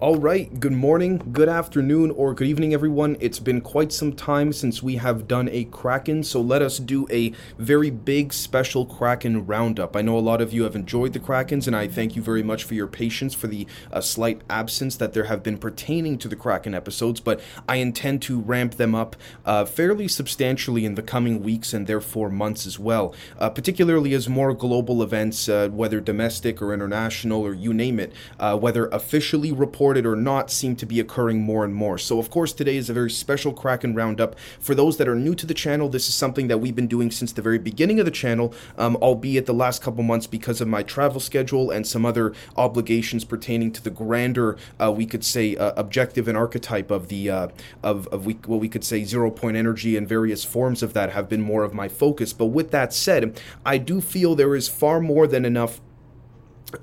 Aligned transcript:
All 0.00 0.16
right, 0.16 0.58
good 0.58 0.72
morning, 0.72 1.18
good 1.30 1.50
afternoon, 1.50 2.10
or 2.12 2.32
good 2.32 2.48
evening, 2.48 2.72
everyone. 2.72 3.18
It's 3.20 3.38
been 3.38 3.60
quite 3.60 3.92
some 3.92 4.14
time 4.14 4.50
since 4.50 4.82
we 4.82 4.96
have 4.96 5.28
done 5.28 5.50
a 5.50 5.64
Kraken, 5.64 6.22
so 6.22 6.40
let 6.40 6.62
us 6.62 6.78
do 6.78 7.06
a 7.10 7.34
very 7.58 7.90
big 7.90 8.32
special 8.32 8.86
Kraken 8.86 9.44
roundup. 9.44 9.94
I 9.94 10.00
know 10.00 10.16
a 10.16 10.20
lot 10.20 10.40
of 10.40 10.54
you 10.54 10.62
have 10.62 10.74
enjoyed 10.74 11.12
the 11.12 11.20
Krakens, 11.20 11.66
and 11.66 11.76
I 11.76 11.86
thank 11.86 12.16
you 12.16 12.22
very 12.22 12.42
much 12.42 12.64
for 12.64 12.72
your 12.72 12.86
patience 12.86 13.34
for 13.34 13.46
the 13.46 13.66
uh, 13.92 14.00
slight 14.00 14.40
absence 14.48 14.96
that 14.96 15.12
there 15.12 15.24
have 15.24 15.42
been 15.42 15.58
pertaining 15.58 16.16
to 16.16 16.28
the 16.28 16.36
Kraken 16.36 16.74
episodes, 16.74 17.20
but 17.20 17.38
I 17.68 17.76
intend 17.76 18.22
to 18.22 18.40
ramp 18.40 18.76
them 18.76 18.94
up 18.94 19.16
uh, 19.44 19.66
fairly 19.66 20.08
substantially 20.08 20.86
in 20.86 20.94
the 20.94 21.02
coming 21.02 21.42
weeks 21.42 21.74
and 21.74 21.86
therefore 21.86 22.30
months 22.30 22.66
as 22.66 22.78
well, 22.78 23.14
uh, 23.38 23.50
particularly 23.50 24.14
as 24.14 24.30
more 24.30 24.54
global 24.54 25.02
events, 25.02 25.46
uh, 25.46 25.68
whether 25.68 26.00
domestic 26.00 26.62
or 26.62 26.72
international 26.72 27.42
or 27.42 27.52
you 27.52 27.74
name 27.74 28.00
it, 28.00 28.14
uh, 28.38 28.56
whether 28.56 28.86
officially 28.86 29.52
reported 29.52 29.89
or 29.98 30.16
not 30.16 30.50
seem 30.50 30.76
to 30.76 30.86
be 30.86 31.00
occurring 31.00 31.40
more 31.40 31.64
and 31.64 31.74
more. 31.74 31.98
So, 31.98 32.18
of 32.18 32.30
course, 32.30 32.52
today 32.52 32.76
is 32.76 32.90
a 32.90 32.94
very 32.94 33.10
special 33.10 33.52
Kraken 33.52 33.94
Roundup. 33.94 34.38
For 34.58 34.74
those 34.74 34.96
that 34.96 35.08
are 35.08 35.14
new 35.14 35.34
to 35.34 35.46
the 35.46 35.54
channel, 35.54 35.88
this 35.88 36.08
is 36.08 36.14
something 36.14 36.48
that 36.48 36.58
we've 36.58 36.76
been 36.76 36.86
doing 36.86 37.10
since 37.10 37.32
the 37.32 37.42
very 37.42 37.58
beginning 37.58 37.98
of 37.98 38.04
the 38.04 38.10
channel, 38.10 38.54
um, 38.78 38.96
albeit 38.96 39.46
the 39.46 39.54
last 39.54 39.82
couple 39.82 40.02
months 40.02 40.26
because 40.26 40.60
of 40.60 40.68
my 40.68 40.82
travel 40.82 41.20
schedule 41.20 41.70
and 41.70 41.86
some 41.86 42.04
other 42.06 42.32
obligations 42.56 43.24
pertaining 43.24 43.72
to 43.72 43.82
the 43.82 43.90
grander, 43.90 44.56
uh, 44.80 44.90
we 44.90 45.06
could 45.06 45.24
say, 45.24 45.56
uh, 45.56 45.72
objective 45.76 46.28
and 46.28 46.36
archetype 46.36 46.90
of 46.90 47.08
the 47.08 47.30
uh, 47.30 47.48
of, 47.82 48.06
of 48.08 48.26
we, 48.26 48.34
what 48.46 48.60
we 48.60 48.68
could 48.68 48.84
say 48.84 49.04
zero 49.04 49.30
point 49.30 49.56
energy 49.56 49.96
and 49.96 50.08
various 50.08 50.44
forms 50.44 50.82
of 50.82 50.92
that 50.92 51.10
have 51.10 51.28
been 51.28 51.42
more 51.42 51.64
of 51.64 51.74
my 51.74 51.88
focus. 51.88 52.32
But 52.32 52.46
with 52.46 52.70
that 52.70 52.92
said, 52.92 53.40
I 53.64 53.78
do 53.78 54.00
feel 54.00 54.34
there 54.34 54.54
is 54.54 54.68
far 54.68 55.00
more 55.00 55.26
than 55.26 55.44
enough. 55.44 55.80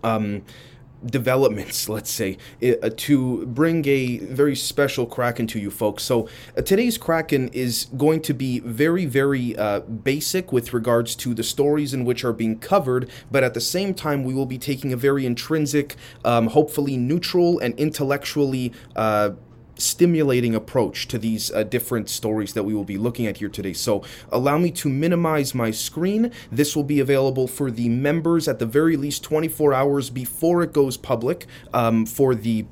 Um, 0.03 0.43
developments, 1.05 1.89
let's 1.89 2.09
say, 2.09 2.37
uh, 2.63 2.89
to 2.97 3.45
bring 3.45 3.87
a 3.87 4.17
very 4.19 4.55
special 4.55 5.05
Kraken 5.05 5.47
to 5.47 5.59
you 5.59 5.71
folks. 5.71 6.03
So 6.03 6.27
uh, 6.57 6.61
today's 6.61 6.97
Kraken 6.97 7.49
is 7.49 7.87
going 7.97 8.21
to 8.23 8.33
be 8.33 8.59
very, 8.59 9.05
very 9.05 9.55
uh, 9.57 9.81
basic 9.81 10.51
with 10.51 10.73
regards 10.73 11.15
to 11.17 11.33
the 11.33 11.43
stories 11.43 11.93
in 11.93 12.05
which 12.05 12.23
are 12.23 12.33
being 12.33 12.59
covered, 12.59 13.09
but 13.31 13.43
at 13.43 13.53
the 13.53 13.61
same 13.61 13.93
time, 13.93 14.23
we 14.23 14.33
will 14.33 14.45
be 14.45 14.57
taking 14.57 14.93
a 14.93 14.97
very 14.97 15.25
intrinsic, 15.25 15.95
um, 16.25 16.47
hopefully 16.47 16.97
neutral 16.97 17.59
and 17.59 17.77
intellectually 17.79 18.73
uh, 18.95 19.31
stimulating 19.77 20.55
approach 20.55 21.07
to 21.07 21.17
these 21.17 21.51
uh, 21.51 21.63
different 21.63 22.09
stories 22.09 22.53
that 22.53 22.63
we 22.63 22.73
will 22.73 22.83
be 22.83 22.97
looking 22.97 23.27
at 23.27 23.37
here 23.37 23.49
today. 23.49 23.73
So 23.73 24.03
allow 24.31 24.57
me 24.57 24.71
to 24.71 24.89
minimize 24.89 25.53
my 25.53 25.71
screen. 25.71 26.31
This 26.51 26.75
will 26.75 26.83
be 26.83 26.99
available 26.99 27.47
for 27.47 27.71
the 27.71 27.89
members 27.89 28.47
at 28.47 28.59
the 28.59 28.65
very 28.65 28.97
least 28.97 29.23
24 29.23 29.73
hours 29.73 30.09
before 30.09 30.63
it 30.63 30.73
goes 30.73 30.97
public 30.97 31.45
um, 31.73 32.05
for 32.05 32.35
the 32.35 32.65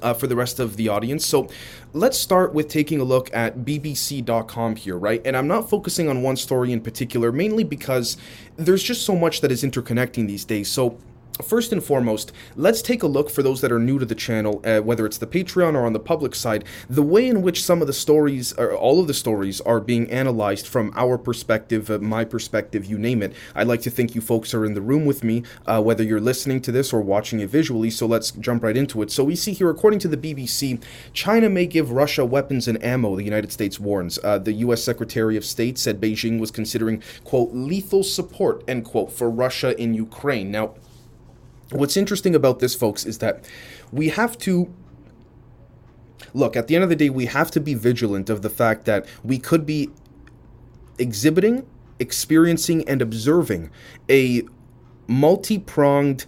uh, 0.00 0.14
for 0.14 0.26
the 0.26 0.36
rest 0.36 0.58
of 0.58 0.76
the 0.76 0.88
audience. 0.88 1.26
So 1.26 1.48
let's 1.92 2.16
start 2.16 2.54
with 2.54 2.68
taking 2.68 3.00
a 3.00 3.04
look 3.04 3.28
at 3.34 3.58
BBC.com 3.58 4.76
here, 4.76 4.96
right? 4.96 5.20
And 5.24 5.36
I'm 5.36 5.48
not 5.48 5.68
focusing 5.68 6.08
on 6.08 6.22
one 6.22 6.36
story 6.36 6.72
in 6.72 6.80
particular, 6.80 7.32
mainly 7.32 7.64
because 7.64 8.16
there's 8.56 8.82
just 8.82 9.04
so 9.04 9.14
much 9.14 9.40
that 9.42 9.52
is 9.52 9.62
interconnecting 9.62 10.26
these 10.26 10.44
days. 10.44 10.68
So 10.68 10.98
First 11.40 11.72
and 11.72 11.82
foremost, 11.82 12.30
let's 12.56 12.82
take 12.82 13.02
a 13.02 13.06
look 13.06 13.30
for 13.30 13.42
those 13.42 13.62
that 13.62 13.72
are 13.72 13.78
new 13.78 13.98
to 13.98 14.04
the 14.04 14.14
channel, 14.14 14.60
uh, 14.64 14.80
whether 14.80 15.06
it's 15.06 15.16
the 15.16 15.26
Patreon 15.26 15.74
or 15.74 15.86
on 15.86 15.94
the 15.94 15.98
public 15.98 16.34
side, 16.34 16.64
the 16.90 17.02
way 17.02 17.26
in 17.26 17.40
which 17.40 17.64
some 17.64 17.80
of 17.80 17.86
the 17.86 17.92
stories, 17.94 18.52
or 18.58 18.74
all 18.74 19.00
of 19.00 19.06
the 19.06 19.14
stories, 19.14 19.60
are 19.62 19.80
being 19.80 20.10
analyzed 20.10 20.66
from 20.66 20.92
our 20.94 21.16
perspective, 21.16 21.90
uh, 21.90 21.98
my 21.98 22.24
perspective, 22.24 22.84
you 22.84 22.98
name 22.98 23.22
it. 23.22 23.32
I'd 23.54 23.66
like 23.66 23.80
to 23.82 23.90
think 23.90 24.14
you 24.14 24.20
folks 24.20 24.52
are 24.52 24.66
in 24.66 24.74
the 24.74 24.82
room 24.82 25.06
with 25.06 25.24
me, 25.24 25.42
uh, 25.66 25.82
whether 25.82 26.04
you're 26.04 26.20
listening 26.20 26.60
to 26.62 26.72
this 26.72 26.92
or 26.92 27.00
watching 27.00 27.40
it 27.40 27.48
visually, 27.48 27.88
so 27.88 28.06
let's 28.06 28.32
jump 28.32 28.62
right 28.62 28.76
into 28.76 29.00
it. 29.00 29.10
So 29.10 29.24
we 29.24 29.34
see 29.34 29.52
here, 29.52 29.70
according 29.70 30.00
to 30.00 30.08
the 30.08 30.18
BBC, 30.18 30.82
China 31.14 31.48
may 31.48 31.64
give 31.64 31.92
Russia 31.92 32.26
weapons 32.26 32.68
and 32.68 32.82
ammo, 32.84 33.16
the 33.16 33.24
United 33.24 33.52
States 33.52 33.80
warns. 33.80 34.18
Uh, 34.22 34.38
the 34.38 34.52
U.S. 34.52 34.84
Secretary 34.84 35.38
of 35.38 35.46
State 35.46 35.78
said 35.78 35.98
Beijing 35.98 36.38
was 36.38 36.50
considering, 36.50 37.02
quote, 37.24 37.54
lethal 37.54 38.04
support, 38.04 38.62
end 38.68 38.84
quote, 38.84 39.10
for 39.10 39.30
Russia 39.30 39.80
in 39.80 39.94
Ukraine. 39.94 40.50
Now, 40.50 40.74
What's 41.70 41.96
interesting 41.96 42.34
about 42.34 42.58
this, 42.58 42.74
folks, 42.74 43.04
is 43.06 43.18
that 43.18 43.44
we 43.90 44.10
have 44.10 44.36
to 44.38 44.72
look 46.34 46.56
at 46.56 46.66
the 46.66 46.74
end 46.74 46.84
of 46.84 46.90
the 46.90 46.96
day 46.96 47.10
we 47.10 47.26
have 47.26 47.50
to 47.50 47.60
be 47.60 47.74
vigilant 47.74 48.30
of 48.30 48.42
the 48.42 48.50
fact 48.50 48.84
that 48.86 49.06
we 49.22 49.38
could 49.38 49.66
be 49.66 49.90
exhibiting 50.98 51.66
experiencing 51.98 52.86
and 52.88 53.00
observing 53.00 53.70
a 54.10 54.42
multi-pronged 55.06 56.26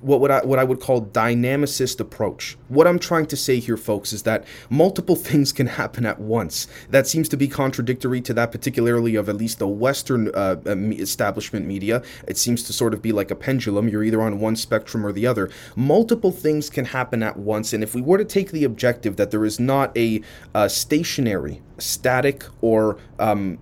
what 0.00 0.20
would 0.20 0.30
I 0.30 0.44
what 0.44 0.58
I 0.58 0.64
would 0.64 0.80
call 0.80 1.02
dynamicist 1.02 1.98
approach. 1.98 2.56
What 2.68 2.86
I'm 2.86 2.98
trying 2.98 3.26
to 3.26 3.36
say 3.36 3.58
here, 3.58 3.76
folks, 3.76 4.12
is 4.12 4.22
that 4.22 4.44
multiple 4.70 5.16
things 5.30 5.52
can 5.52 5.66
happen 5.66 6.06
at 6.06 6.20
once. 6.20 6.68
That 6.90 7.06
seems 7.06 7.28
to 7.30 7.36
be 7.36 7.48
contradictory 7.48 8.20
to 8.22 8.34
that, 8.34 8.52
particularly 8.52 9.16
of 9.16 9.28
at 9.28 9.36
least 9.36 9.58
the 9.58 9.68
Western 9.68 10.32
uh, 10.34 10.56
establishment 10.66 11.66
media. 11.66 12.02
It 12.28 12.38
seems 12.38 12.62
to 12.64 12.72
sort 12.72 12.94
of 12.94 13.02
be 13.02 13.12
like 13.12 13.30
a 13.30 13.36
pendulum. 13.36 13.88
You're 13.88 14.04
either 14.04 14.22
on 14.22 14.38
one 14.38 14.56
spectrum 14.56 15.04
or 15.04 15.12
the 15.12 15.26
other. 15.26 15.50
Multiple 15.74 16.30
things 16.30 16.70
can 16.70 16.86
happen 16.86 17.22
at 17.22 17.36
once, 17.36 17.72
and 17.72 17.82
if 17.82 17.94
we 17.94 18.02
were 18.02 18.18
to 18.18 18.24
take 18.24 18.52
the 18.52 18.64
objective 18.64 19.16
that 19.16 19.30
there 19.30 19.44
is 19.44 19.58
not 19.58 19.96
a 19.96 20.22
uh, 20.54 20.68
stationary, 20.68 21.60
static, 21.78 22.44
or 22.60 22.98
um, 23.18 23.58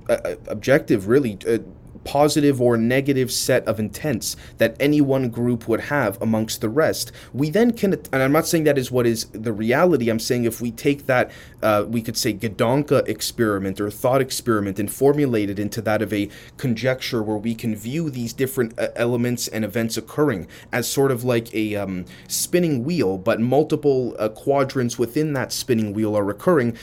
objective, 0.47 1.09
really. 1.09 1.39
Uh, 1.49 1.59
positive 2.05 2.61
or 2.61 2.77
negative 2.77 3.31
set 3.33 3.67
of 3.67 3.79
intents 3.79 4.37
that 4.59 4.77
any 4.81 5.01
one 5.01 5.29
group 5.29 5.69
would 5.69 5.83
have 5.83 6.21
amongst 6.21 6.61
the 6.61 6.69
rest, 6.69 7.13
we 7.33 7.51
then 7.51 7.73
can, 7.73 7.95
and 8.13 8.23
I'm 8.23 8.33
not 8.33 8.47
saying 8.47 8.65
that 8.65 8.79
is 8.79 8.91
what 8.91 9.07
is 9.07 9.27
the 9.27 9.53
reality, 9.53 10.09
I'm 10.09 10.19
saying 10.19 10.45
if 10.45 10.61
we 10.61 10.71
take 10.71 11.07
that, 11.07 11.31
uh, 11.63 11.85
we 11.89 12.03
could 12.03 12.17
say 12.17 12.33
Gedanke 12.35 13.07
experiment 13.09 13.81
or 13.81 13.91
thought 13.91 14.21
experiment 14.21 14.79
and 14.79 14.91
formulate 14.91 15.51
it 15.51 15.59
into 15.59 15.81
that 15.83 16.03
of 16.03 16.13
a 16.13 16.29
conjecture 16.57 17.23
where 17.23 17.37
we 17.37 17.55
can 17.55 17.75
view 17.75 18.11
these 18.11 18.33
different 18.33 18.79
uh, 18.79 18.89
elements 18.97 19.49
and 19.49 19.65
events 19.65 19.97
occurring 19.97 20.47
as 20.73 20.89
sort 20.89 21.11
of 21.11 21.25
like 21.25 21.53
a 21.55 21.77
um, 21.77 22.05
spinning 22.29 22.85
wheel, 22.85 23.19
but 23.19 23.41
multiple 23.41 24.17
uh, 24.19 24.29
quadrants 24.29 24.99
within 24.99 25.33
that 25.33 25.53
spinning 25.53 25.93
wheel 25.93 26.17
are 26.17 26.31
occurring 26.31 26.77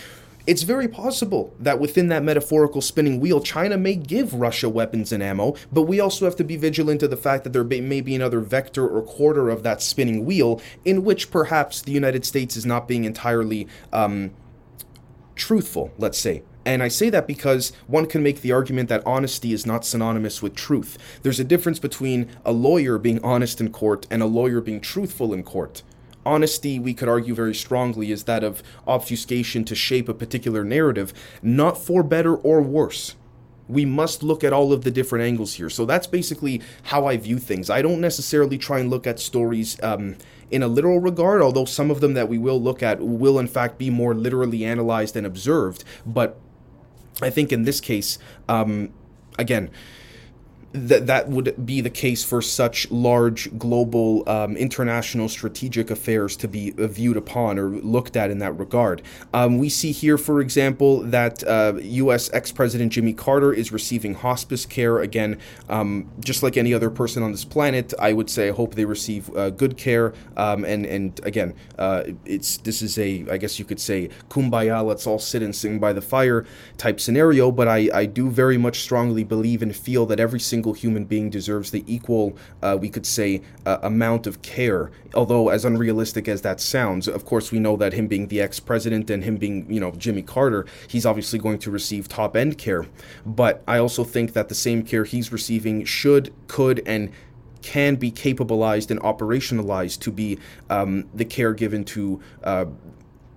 it's 0.49 0.63
very 0.63 0.87
possible 0.87 1.53
that 1.59 1.79
within 1.79 2.07
that 2.07 2.23
metaphorical 2.23 2.81
spinning 2.81 3.19
wheel, 3.19 3.39
China 3.39 3.77
may 3.77 3.93
give 3.93 4.33
Russia 4.33 4.67
weapons 4.67 5.11
and 5.11 5.21
ammo, 5.21 5.53
but 5.71 5.83
we 5.83 5.99
also 5.99 6.25
have 6.25 6.35
to 6.37 6.43
be 6.43 6.57
vigilant 6.57 7.03
of 7.03 7.11
the 7.11 7.17
fact 7.17 7.43
that 7.43 7.53
there 7.53 7.63
may 7.63 8.01
be 8.01 8.15
another 8.15 8.39
vector 8.39 8.87
or 8.87 9.03
quarter 9.03 9.51
of 9.51 9.61
that 9.61 9.79
spinning 9.79 10.25
wheel 10.25 10.59
in 10.83 11.03
which 11.03 11.29
perhaps 11.29 11.83
the 11.83 11.91
United 11.91 12.25
States 12.25 12.57
is 12.57 12.65
not 12.65 12.87
being 12.87 13.03
entirely 13.03 13.67
um, 13.93 14.31
truthful, 15.35 15.93
let's 15.99 16.17
say. 16.17 16.41
And 16.65 16.81
I 16.81 16.87
say 16.87 17.11
that 17.11 17.27
because 17.27 17.71
one 17.85 18.07
can 18.07 18.23
make 18.23 18.41
the 18.41 18.51
argument 18.51 18.89
that 18.89 19.05
honesty 19.05 19.53
is 19.53 19.67
not 19.67 19.85
synonymous 19.85 20.41
with 20.41 20.55
truth. 20.55 20.97
There's 21.21 21.39
a 21.39 21.43
difference 21.43 21.77
between 21.77 22.27
a 22.43 22.51
lawyer 22.51 22.97
being 22.97 23.23
honest 23.23 23.61
in 23.61 23.71
court 23.71 24.07
and 24.09 24.23
a 24.23 24.25
lawyer 24.25 24.61
being 24.61 24.81
truthful 24.81 25.31
in 25.31 25.43
court 25.43 25.83
honesty, 26.25 26.79
we 26.79 26.93
could 26.93 27.09
argue 27.09 27.33
very 27.33 27.55
strongly, 27.55 28.11
is 28.11 28.23
that 28.23 28.43
of 28.43 28.61
obfuscation 28.87 29.63
to 29.65 29.75
shape 29.75 30.09
a 30.09 30.13
particular 30.13 30.63
narrative, 30.63 31.13
not 31.41 31.77
for 31.77 32.03
better 32.03 32.35
or 32.35 32.61
worse. 32.61 33.15
We 33.67 33.85
must 33.85 34.23
look 34.23 34.43
at 34.43 34.51
all 34.51 34.73
of 34.73 34.83
the 34.83 34.91
different 34.91 35.25
angles 35.25 35.53
here. 35.53 35.69
So 35.69 35.85
that's 35.85 36.07
basically 36.07 36.61
how 36.83 37.05
I 37.05 37.17
view 37.17 37.37
things. 37.37 37.69
I 37.69 37.81
don't 37.81 38.01
necessarily 38.01 38.57
try 38.57 38.79
and 38.79 38.89
look 38.89 39.05
at 39.05 39.19
stories 39.19 39.77
um, 39.83 40.15
in 40.49 40.63
a 40.63 40.67
literal 40.67 40.99
regard, 40.99 41.41
although 41.41 41.65
some 41.65 41.91
of 41.91 42.01
them 42.01 42.15
that 42.15 42.27
we 42.27 42.39
will 42.39 42.59
look 42.61 42.81
at 42.81 42.99
will, 42.99 43.37
in 43.37 43.47
fact, 43.47 43.77
be 43.77 43.91
more 43.91 44.15
literally 44.15 44.65
analyzed 44.65 45.15
and 45.15 45.25
observed. 45.25 45.83
But 46.05 46.39
I 47.21 47.29
think 47.29 47.51
in 47.51 47.63
this 47.63 47.79
case, 47.79 48.17
um, 48.47 48.91
again, 49.37 49.69
that 50.71 51.07
that 51.07 51.29
would 51.29 51.65
be 51.65 51.81
the 51.81 51.89
case 51.89 52.23
for 52.23 52.41
such 52.41 52.89
large 52.91 53.57
global 53.57 54.27
um, 54.29 54.55
international 54.55 55.27
strategic 55.27 55.89
affairs 55.89 56.35
to 56.35 56.47
be 56.47 56.71
viewed 56.77 57.17
upon 57.17 57.57
or 57.57 57.69
looked 57.69 58.15
at 58.15 58.29
in 58.29 58.37
that 58.39 58.51
regard. 58.53 59.01
Um, 59.33 59.57
we 59.57 59.69
see 59.69 59.91
here, 59.91 60.17
for 60.17 60.41
example, 60.41 61.01
that 61.01 61.43
uh, 61.47 61.73
U.S. 61.81 62.29
ex-president 62.33 62.91
Jimmy 62.91 63.13
Carter 63.13 63.51
is 63.51 63.71
receiving 63.71 64.13
hospice 64.13 64.65
care. 64.65 64.99
Again, 64.99 65.39
um, 65.69 66.09
just 66.19 66.43
like 66.43 66.55
any 66.55 66.73
other 66.73 66.91
person 66.91 67.23
on 67.23 67.31
this 67.31 67.45
planet, 67.45 67.93
I 67.99 68.13
would 68.13 68.29
say 68.29 68.49
I 68.49 68.51
hope 68.51 68.75
they 68.75 68.85
receive 68.85 69.35
uh, 69.35 69.49
good 69.49 69.75
care. 69.75 70.13
Um, 70.37 70.65
and 70.65 70.85
and 70.85 71.19
again, 71.23 71.55
uh, 71.79 72.03
it's 72.25 72.57
this 72.57 72.83
is 72.83 72.99
a 72.99 73.25
I 73.31 73.37
guess 73.37 73.57
you 73.57 73.65
could 73.65 73.79
say 73.79 74.09
kumbaya, 74.29 74.85
let's 74.85 75.07
all 75.07 75.19
sit 75.19 75.41
and 75.41 75.55
sing 75.55 75.79
by 75.79 75.93
the 75.93 76.01
fire 76.01 76.45
type 76.77 76.99
scenario. 76.99 77.51
But 77.51 77.67
I 77.67 77.89
I 77.91 78.05
do 78.05 78.29
very 78.29 78.57
much 78.57 78.81
strongly 78.81 79.23
believe 79.23 79.63
and 79.63 79.75
feel 79.75 80.05
that 80.05 80.19
every 80.19 80.39
single 80.39 80.58
single 80.59 80.73
human 80.73 81.05
being 81.05 81.29
deserves 81.29 81.71
the 81.71 81.85
equal, 81.87 82.35
uh, 82.61 82.77
we 82.77 82.89
could 82.89 83.05
say, 83.05 83.41
uh, 83.65 83.77
amount 83.81 84.27
of 84.27 84.41
care. 84.41 84.91
Although, 85.13 85.47
as 85.47 85.63
unrealistic 85.63 86.27
as 86.27 86.41
that 86.41 86.59
sounds, 86.59 87.07
of 87.07 87.23
course, 87.23 87.49
we 87.49 87.59
know 87.59 87.77
that 87.77 87.93
him 87.93 88.07
being 88.07 88.27
the 88.27 88.41
ex 88.41 88.59
president 88.59 89.09
and 89.09 89.23
him 89.23 89.37
being, 89.37 89.65
you 89.71 89.79
know, 89.79 89.91
Jimmy 89.91 90.21
Carter, 90.21 90.65
he's 90.89 91.05
obviously 91.05 91.39
going 91.39 91.59
to 91.59 91.71
receive 91.71 92.09
top 92.09 92.35
end 92.35 92.57
care. 92.57 92.85
But 93.25 93.63
I 93.69 93.77
also 93.77 94.03
think 94.03 94.33
that 94.33 94.49
the 94.49 94.55
same 94.55 94.83
care 94.83 95.05
he's 95.05 95.31
receiving 95.31 95.85
should, 95.85 96.33
could, 96.47 96.83
and 96.85 97.09
can 97.61 97.95
be 97.95 98.11
capabilized 98.11 98.91
and 98.91 98.99
operationalized 98.99 99.99
to 100.01 100.11
be 100.11 100.39
um, 100.69 101.07
the 101.13 101.25
care 101.25 101.53
given 101.53 101.85
to 101.85 102.19
uh, 102.43 102.65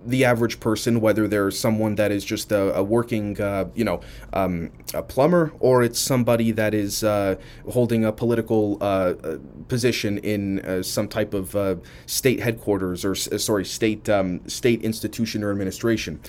the 0.05 0.25
average 0.25 0.59
person, 0.59 1.01
whether 1.01 1.27
they're 1.27 1.51
someone 1.51 1.95
that 1.95 2.11
is 2.11 2.23
just 2.25 2.51
a, 2.51 2.75
a 2.75 2.83
working, 2.83 3.39
uh, 3.39 3.65
you 3.73 3.83
know, 3.83 4.01
um, 4.33 4.71
a 4.93 5.01
plumber, 5.01 5.53
or 5.59 5.83
it's 5.83 5.99
somebody 5.99 6.51
that 6.51 6.73
is 6.73 7.03
uh, 7.03 7.35
holding 7.71 8.05
a 8.05 8.11
political 8.11 8.77
uh, 8.81 8.83
uh 9.23 9.37
position 9.67 10.17
in 10.19 10.59
uh, 10.61 10.83
some 10.83 11.07
type 11.07 11.33
of 11.33 11.55
uh, 11.55 11.75
state 12.05 12.39
headquarters 12.41 13.05
or 13.05 13.15
sorry, 13.15 13.65
state 13.65 14.09
um, 14.09 14.47
state 14.47 14.81
institution 14.83 15.43
or 15.43 15.51
administration. 15.51 16.19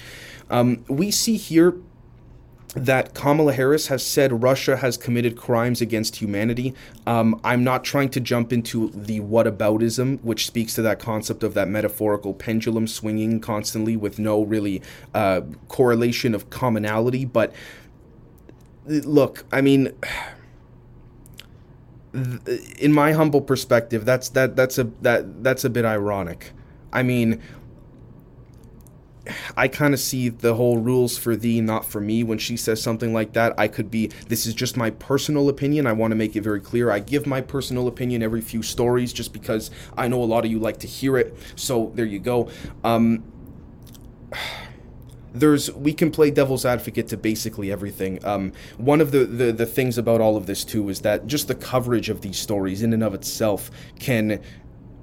Um, 0.50 0.85
we 0.88 1.11
see 1.11 1.37
here 1.37 1.76
that 2.75 3.15
Kamala 3.15 3.53
Harris 3.53 3.87
has 3.87 4.05
said 4.05 4.43
Russia 4.43 4.76
has 4.76 4.97
committed 4.97 5.37
crimes 5.37 5.81
against 5.81 6.17
humanity. 6.17 6.75
Um, 7.06 7.41
I'm 7.44 7.62
not 7.62 7.85
trying 7.85 8.09
to 8.11 8.21
jump 8.21 8.53
into 8.53 8.91
the 8.91 9.21
whataboutism, 9.21 10.21
which 10.23 10.47
speaks 10.47 10.75
to 10.75 10.82
that 10.82 10.99
concept 10.99 11.43
of 11.43 11.55
that 11.55 11.69
metaphorical 11.69 12.35
pendulum 12.35 12.87
swinging 12.87 13.41
constantly 13.41 13.97
with 13.97 14.19
no 14.19 14.43
really 14.43 14.82
uh, 15.15 15.43
correlation 15.69 16.35
of 16.35 16.50
commonality. 16.50 17.25
But 17.25 17.53
look, 18.87 19.44
I 19.53 19.61
mean. 19.61 19.93
In 22.79 22.93
my 22.93 23.11
humble 23.11 23.41
perspective, 23.41 24.05
that's 24.05 24.29
that 24.29 24.55
that's 24.55 24.79
a 24.79 24.85
that 25.03 25.43
that's 25.43 25.65
a 25.65 25.71
bit 25.71 25.85
ironic. 25.85 26.53
I 26.93 27.03
mean, 27.03 27.43
I 29.56 29.69
kind 29.69 29.94
of 29.94 30.00
see 30.00 30.29
the 30.29 30.55
whole 30.55 30.79
rules 30.79 31.17
for 31.17 31.37
thee, 31.37 31.61
not 31.61 31.85
for 31.85 32.00
me. 32.00 32.23
When 32.23 32.38
she 32.38 32.56
says 32.56 32.82
something 32.82 33.12
like 33.12 33.32
that, 33.32 33.55
I 33.59 33.69
could 33.69 33.91
be, 33.91 34.09
this 34.29 34.47
is 34.47 34.55
just 34.55 34.76
my 34.76 34.91
personal 34.91 35.49
opinion. 35.49 35.87
I 35.87 35.93
want 35.93 36.12
to 36.12 36.17
make 36.17 36.37
it 36.37 36.43
very 36.43 36.61
clear. 36.61 36.91
I 36.91 36.99
give 36.99 37.26
my 37.26 37.41
personal 37.41 37.88
opinion 37.88 38.23
every 38.23 38.41
few 38.41 38.62
stories 38.62 39.12
just 39.12 39.32
because 39.32 39.71
I 39.97 40.09
know 40.09 40.23
a 40.23 40.25
lot 40.25 40.44
of 40.44 40.50
you 40.50 40.59
like 40.59 40.79
to 40.79 40.87
hear 40.87 41.17
it. 41.17 41.37
So 41.56 41.93
there 41.94 42.05
you 42.06 42.19
go. 42.19 42.50
Um, 42.82 43.25
there's 45.35 45.69
we 45.73 45.93
can 45.93 46.12
play 46.12 46.31
devil's 46.31 46.65
advocate 46.65 47.09
to 47.09 47.17
basically 47.17 47.73
everything. 47.73 48.25
Um, 48.25 48.53
one 48.79 49.00
of 49.00 49.11
the, 49.11 49.25
the 49.25 49.50
the 49.50 49.67
things 49.67 49.99
about 49.99 50.21
all 50.21 50.37
of 50.37 50.47
this 50.47 50.65
too 50.65 50.88
is 50.88 51.00
that 51.00 51.26
just 51.26 51.49
the 51.49 51.56
coverage 51.56 52.09
of 52.09 52.21
these 52.21 52.38
stories 52.38 52.82
in 52.82 52.93
and 52.93 53.03
of 53.03 53.15
itself 53.15 53.69
can 53.99 54.41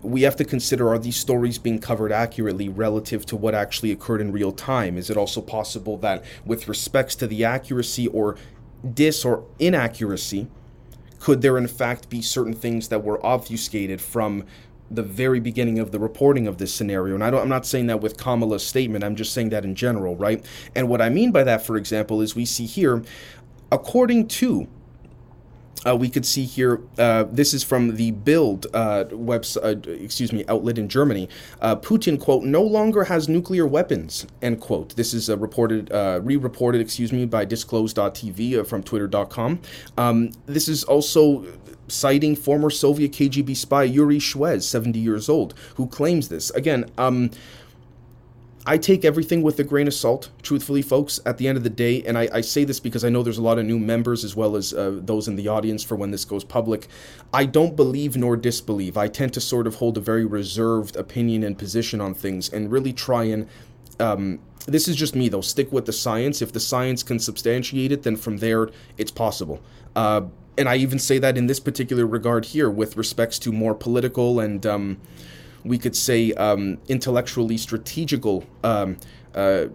we 0.01 0.23
have 0.23 0.35
to 0.37 0.45
consider 0.45 0.89
are 0.89 0.99
these 0.99 1.15
stories 1.15 1.57
being 1.57 1.79
covered 1.79 2.11
accurately 2.11 2.69
relative 2.69 3.25
to 3.27 3.35
what 3.35 3.53
actually 3.53 3.91
occurred 3.91 4.21
in 4.21 4.31
real 4.31 4.51
time? 4.51 4.97
Is 4.97 5.09
it 5.09 5.17
also 5.17 5.41
possible 5.41 5.97
that, 5.97 6.23
with 6.45 6.67
respects 6.67 7.15
to 7.15 7.27
the 7.27 7.43
accuracy 7.43 8.07
or 8.07 8.35
dis 8.93 9.23
or 9.23 9.45
inaccuracy, 9.59 10.47
could 11.19 11.41
there 11.41 11.57
in 11.57 11.67
fact 11.67 12.09
be 12.09 12.21
certain 12.21 12.53
things 12.53 12.87
that 12.87 13.03
were 13.03 13.23
obfuscated 13.23 14.01
from 14.01 14.43
the 14.89 15.03
very 15.03 15.39
beginning 15.39 15.79
of 15.79 15.91
the 15.91 15.99
reporting 15.99 16.47
of 16.47 16.57
this 16.57 16.73
scenario. 16.73 17.15
And 17.15 17.23
I 17.23 17.29
am 17.29 17.47
not 17.47 17.65
saying 17.65 17.87
that 17.87 18.01
with 18.01 18.17
Kamala's 18.17 18.65
statement, 18.65 19.05
I'm 19.05 19.15
just 19.15 19.33
saying 19.33 19.49
that 19.49 19.63
in 19.63 19.73
general, 19.73 20.17
right? 20.17 20.45
And 20.75 20.89
what 20.89 21.01
I 21.01 21.09
mean 21.09 21.31
by 21.31 21.43
that, 21.45 21.65
for 21.65 21.77
example, 21.77 22.21
is 22.21 22.35
we 22.35 22.43
see 22.43 22.65
here, 22.65 23.01
according 23.71 24.27
to 24.27 24.67
uh, 25.85 25.95
we 25.95 26.09
could 26.09 26.25
see 26.25 26.45
here, 26.45 26.81
uh, 26.97 27.25
this 27.31 27.53
is 27.53 27.63
from 27.63 27.95
the 27.95 28.11
Bild 28.11 28.67
uh, 28.73 29.05
website, 29.09 29.87
uh, 29.87 29.91
excuse 29.91 30.31
me, 30.31 30.45
outlet 30.47 30.77
in 30.77 30.87
Germany. 30.87 31.29
Uh, 31.61 31.75
Putin, 31.75 32.19
quote, 32.19 32.43
no 32.43 32.61
longer 32.61 33.05
has 33.05 33.27
nuclear 33.27 33.65
weapons, 33.65 34.27
end 34.41 34.61
quote. 34.61 34.95
This 34.95 35.13
is 35.13 35.29
uh, 35.29 35.37
reported, 35.37 35.89
re-reported, 36.23 36.81
excuse 36.81 37.11
me, 37.11 37.25
by 37.25 37.45
disclose.tv 37.45 38.65
from 38.67 38.83
twitter.com. 38.83 39.61
Um, 39.97 40.31
this 40.45 40.67
is 40.67 40.83
also 40.83 41.45
citing 41.87 42.35
former 42.35 42.69
Soviet 42.69 43.11
KGB 43.11 43.55
spy 43.55 43.83
Yuri 43.83 44.17
Shvets, 44.17 44.63
70 44.63 44.99
years 44.99 45.29
old, 45.29 45.53
who 45.75 45.87
claims 45.87 46.29
this. 46.29 46.49
Again, 46.51 46.89
um, 46.97 47.31
I 48.65 48.77
take 48.77 49.03
everything 49.03 49.41
with 49.41 49.59
a 49.59 49.63
grain 49.63 49.87
of 49.87 49.93
salt, 49.93 50.29
truthfully, 50.43 50.83
folks, 50.83 51.19
at 51.25 51.39
the 51.39 51.47
end 51.47 51.57
of 51.57 51.63
the 51.63 51.69
day. 51.69 52.03
And 52.03 52.15
I, 52.15 52.29
I 52.31 52.41
say 52.41 52.63
this 52.63 52.79
because 52.79 53.03
I 53.03 53.09
know 53.09 53.23
there's 53.23 53.39
a 53.39 53.41
lot 53.41 53.57
of 53.57 53.65
new 53.65 53.79
members 53.79 54.23
as 54.23 54.35
well 54.35 54.55
as 54.55 54.71
uh, 54.71 54.99
those 55.01 55.27
in 55.27 55.35
the 55.35 55.47
audience 55.47 55.83
for 55.83 55.95
when 55.95 56.11
this 56.11 56.25
goes 56.25 56.43
public. 56.43 56.87
I 57.33 57.45
don't 57.45 57.75
believe 57.75 58.15
nor 58.15 58.37
disbelieve. 58.37 58.97
I 58.97 59.07
tend 59.07 59.33
to 59.33 59.41
sort 59.41 59.65
of 59.65 59.75
hold 59.75 59.97
a 59.97 60.01
very 60.01 60.25
reserved 60.25 60.95
opinion 60.95 61.43
and 61.43 61.57
position 61.57 61.99
on 62.01 62.13
things 62.13 62.49
and 62.49 62.71
really 62.71 62.93
try 62.93 63.23
and. 63.23 63.47
Um, 63.99 64.39
this 64.67 64.87
is 64.87 64.95
just 64.95 65.15
me, 65.15 65.27
though. 65.27 65.41
Stick 65.41 65.71
with 65.71 65.87
the 65.87 65.93
science. 65.93 66.39
If 66.41 66.53
the 66.53 66.59
science 66.59 67.01
can 67.01 67.17
substantiate 67.17 67.91
it, 67.91 68.03
then 68.03 68.15
from 68.15 68.37
there, 68.37 68.69
it's 68.95 69.11
possible. 69.11 69.59
Uh, 69.95 70.21
and 70.55 70.69
I 70.69 70.75
even 70.75 70.99
say 70.99 71.17
that 71.17 71.35
in 71.35 71.47
this 71.47 71.59
particular 71.59 72.05
regard 72.05 72.45
here, 72.45 72.69
with 72.69 72.95
respects 72.95 73.39
to 73.39 73.51
more 73.51 73.73
political 73.73 74.39
and. 74.39 74.63
Um, 74.67 75.01
we 75.63 75.77
could 75.77 75.95
say, 75.95 76.33
um, 76.33 76.77
intellectually 76.87 77.57
strategical 77.57 78.43
um, 78.63 78.97
uh, 79.35 79.65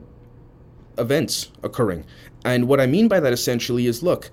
events 0.99 1.51
occurring. 1.63 2.05
And 2.45 2.69
what 2.69 2.81
I 2.81 2.87
mean 2.87 3.09
by 3.09 3.21
that 3.21 3.33
essentially 3.33 3.87
is 3.87 4.03
look, 4.03 4.31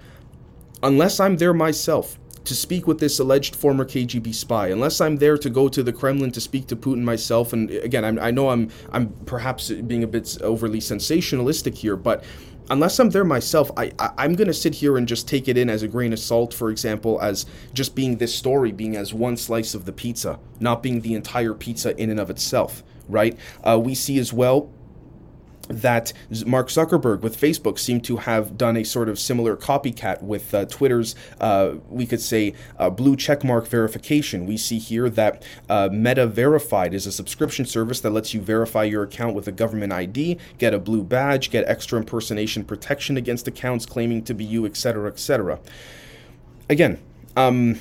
unless 0.81 1.19
I'm 1.19 1.37
there 1.37 1.53
myself 1.53 2.19
to 2.45 2.53
speak 2.53 2.87
with 2.87 2.99
this 2.99 3.19
alleged 3.19 3.55
former 3.55 3.85
KGB 3.85 4.33
spy, 4.35 4.67
unless 4.67 4.99
I'm 4.99 5.17
there 5.17 5.37
to 5.37 5.49
go 5.49 5.69
to 5.69 5.81
the 5.81 5.93
Kremlin 5.93 6.31
to 6.31 6.41
speak 6.41 6.67
to 6.67 6.75
Putin 6.75 7.01
myself, 7.01 7.53
and 7.53 7.69
again, 7.71 8.03
I'm, 8.03 8.19
i 8.19 8.31
know 8.31 8.49
I'm 8.49 8.69
I'm 8.91 9.09
perhaps 9.25 9.69
being 9.69 10.03
a 10.03 10.07
bit 10.07 10.37
overly 10.41 10.79
sensationalistic 10.79 11.75
here, 11.75 11.95
but 11.95 12.23
unless 12.69 12.99
I'm 12.99 13.09
there 13.09 13.23
myself, 13.23 13.71
I, 13.77 13.91
I 13.99 14.25
am 14.25 14.35
gonna 14.35 14.53
sit 14.53 14.75
here 14.75 14.97
and 14.97 15.07
just 15.07 15.27
take 15.27 15.47
it 15.47 15.57
in 15.57 15.69
as 15.69 15.83
a 15.83 15.87
grain 15.87 16.13
of 16.13 16.19
salt. 16.19 16.53
For 16.53 16.69
example, 16.69 17.21
as 17.21 17.45
just 17.73 17.95
being 17.95 18.17
this 18.17 18.33
story 18.33 18.71
being 18.71 18.95
as 18.95 19.13
one 19.13 19.37
slice 19.37 19.73
of 19.73 19.85
the 19.85 19.93
pizza, 19.93 20.39
not 20.59 20.83
being 20.83 21.01
the 21.01 21.13
entire 21.13 21.53
pizza 21.53 21.95
in 22.01 22.09
and 22.09 22.19
of 22.19 22.29
itself. 22.29 22.83
Right? 23.09 23.37
Uh, 23.63 23.79
we 23.83 23.95
see 23.95 24.17
as 24.17 24.31
well 24.31 24.71
that 25.69 26.11
Mark 26.45 26.67
Zuckerberg 26.67 27.21
with 27.21 27.39
Facebook 27.39 27.79
seemed 27.79 28.03
to 28.05 28.17
have 28.17 28.57
done 28.57 28.75
a 28.75 28.83
sort 28.83 29.07
of 29.07 29.17
similar 29.17 29.55
copycat 29.55 30.21
with 30.21 30.53
uh, 30.53 30.65
Twitter's, 30.65 31.15
uh, 31.39 31.75
we 31.89 32.05
could 32.05 32.21
say, 32.21 32.53
uh, 32.77 32.89
blue 32.89 33.15
checkmark 33.15 33.67
verification. 33.67 34.45
We 34.45 34.57
see 34.57 34.77
here 34.77 35.09
that 35.09 35.43
uh, 35.69 35.89
Meta 35.91 36.27
Verified 36.27 36.93
is 36.93 37.07
a 37.07 37.11
subscription 37.11 37.65
service 37.65 38.01
that 38.01 38.09
lets 38.09 38.33
you 38.33 38.41
verify 38.41 38.83
your 38.83 39.03
account 39.03 39.35
with 39.35 39.47
a 39.47 39.51
government 39.51 39.93
ID, 39.93 40.37
get 40.57 40.73
a 40.73 40.79
blue 40.79 41.03
badge, 41.03 41.49
get 41.49 41.67
extra 41.67 41.97
impersonation 41.99 42.65
protection 42.65 43.15
against 43.15 43.47
accounts 43.47 43.85
claiming 43.85 44.23
to 44.23 44.33
be 44.33 44.43
you, 44.43 44.65
etc., 44.65 45.09
etc. 45.09 45.59
Again, 46.69 46.99
um, 47.35 47.79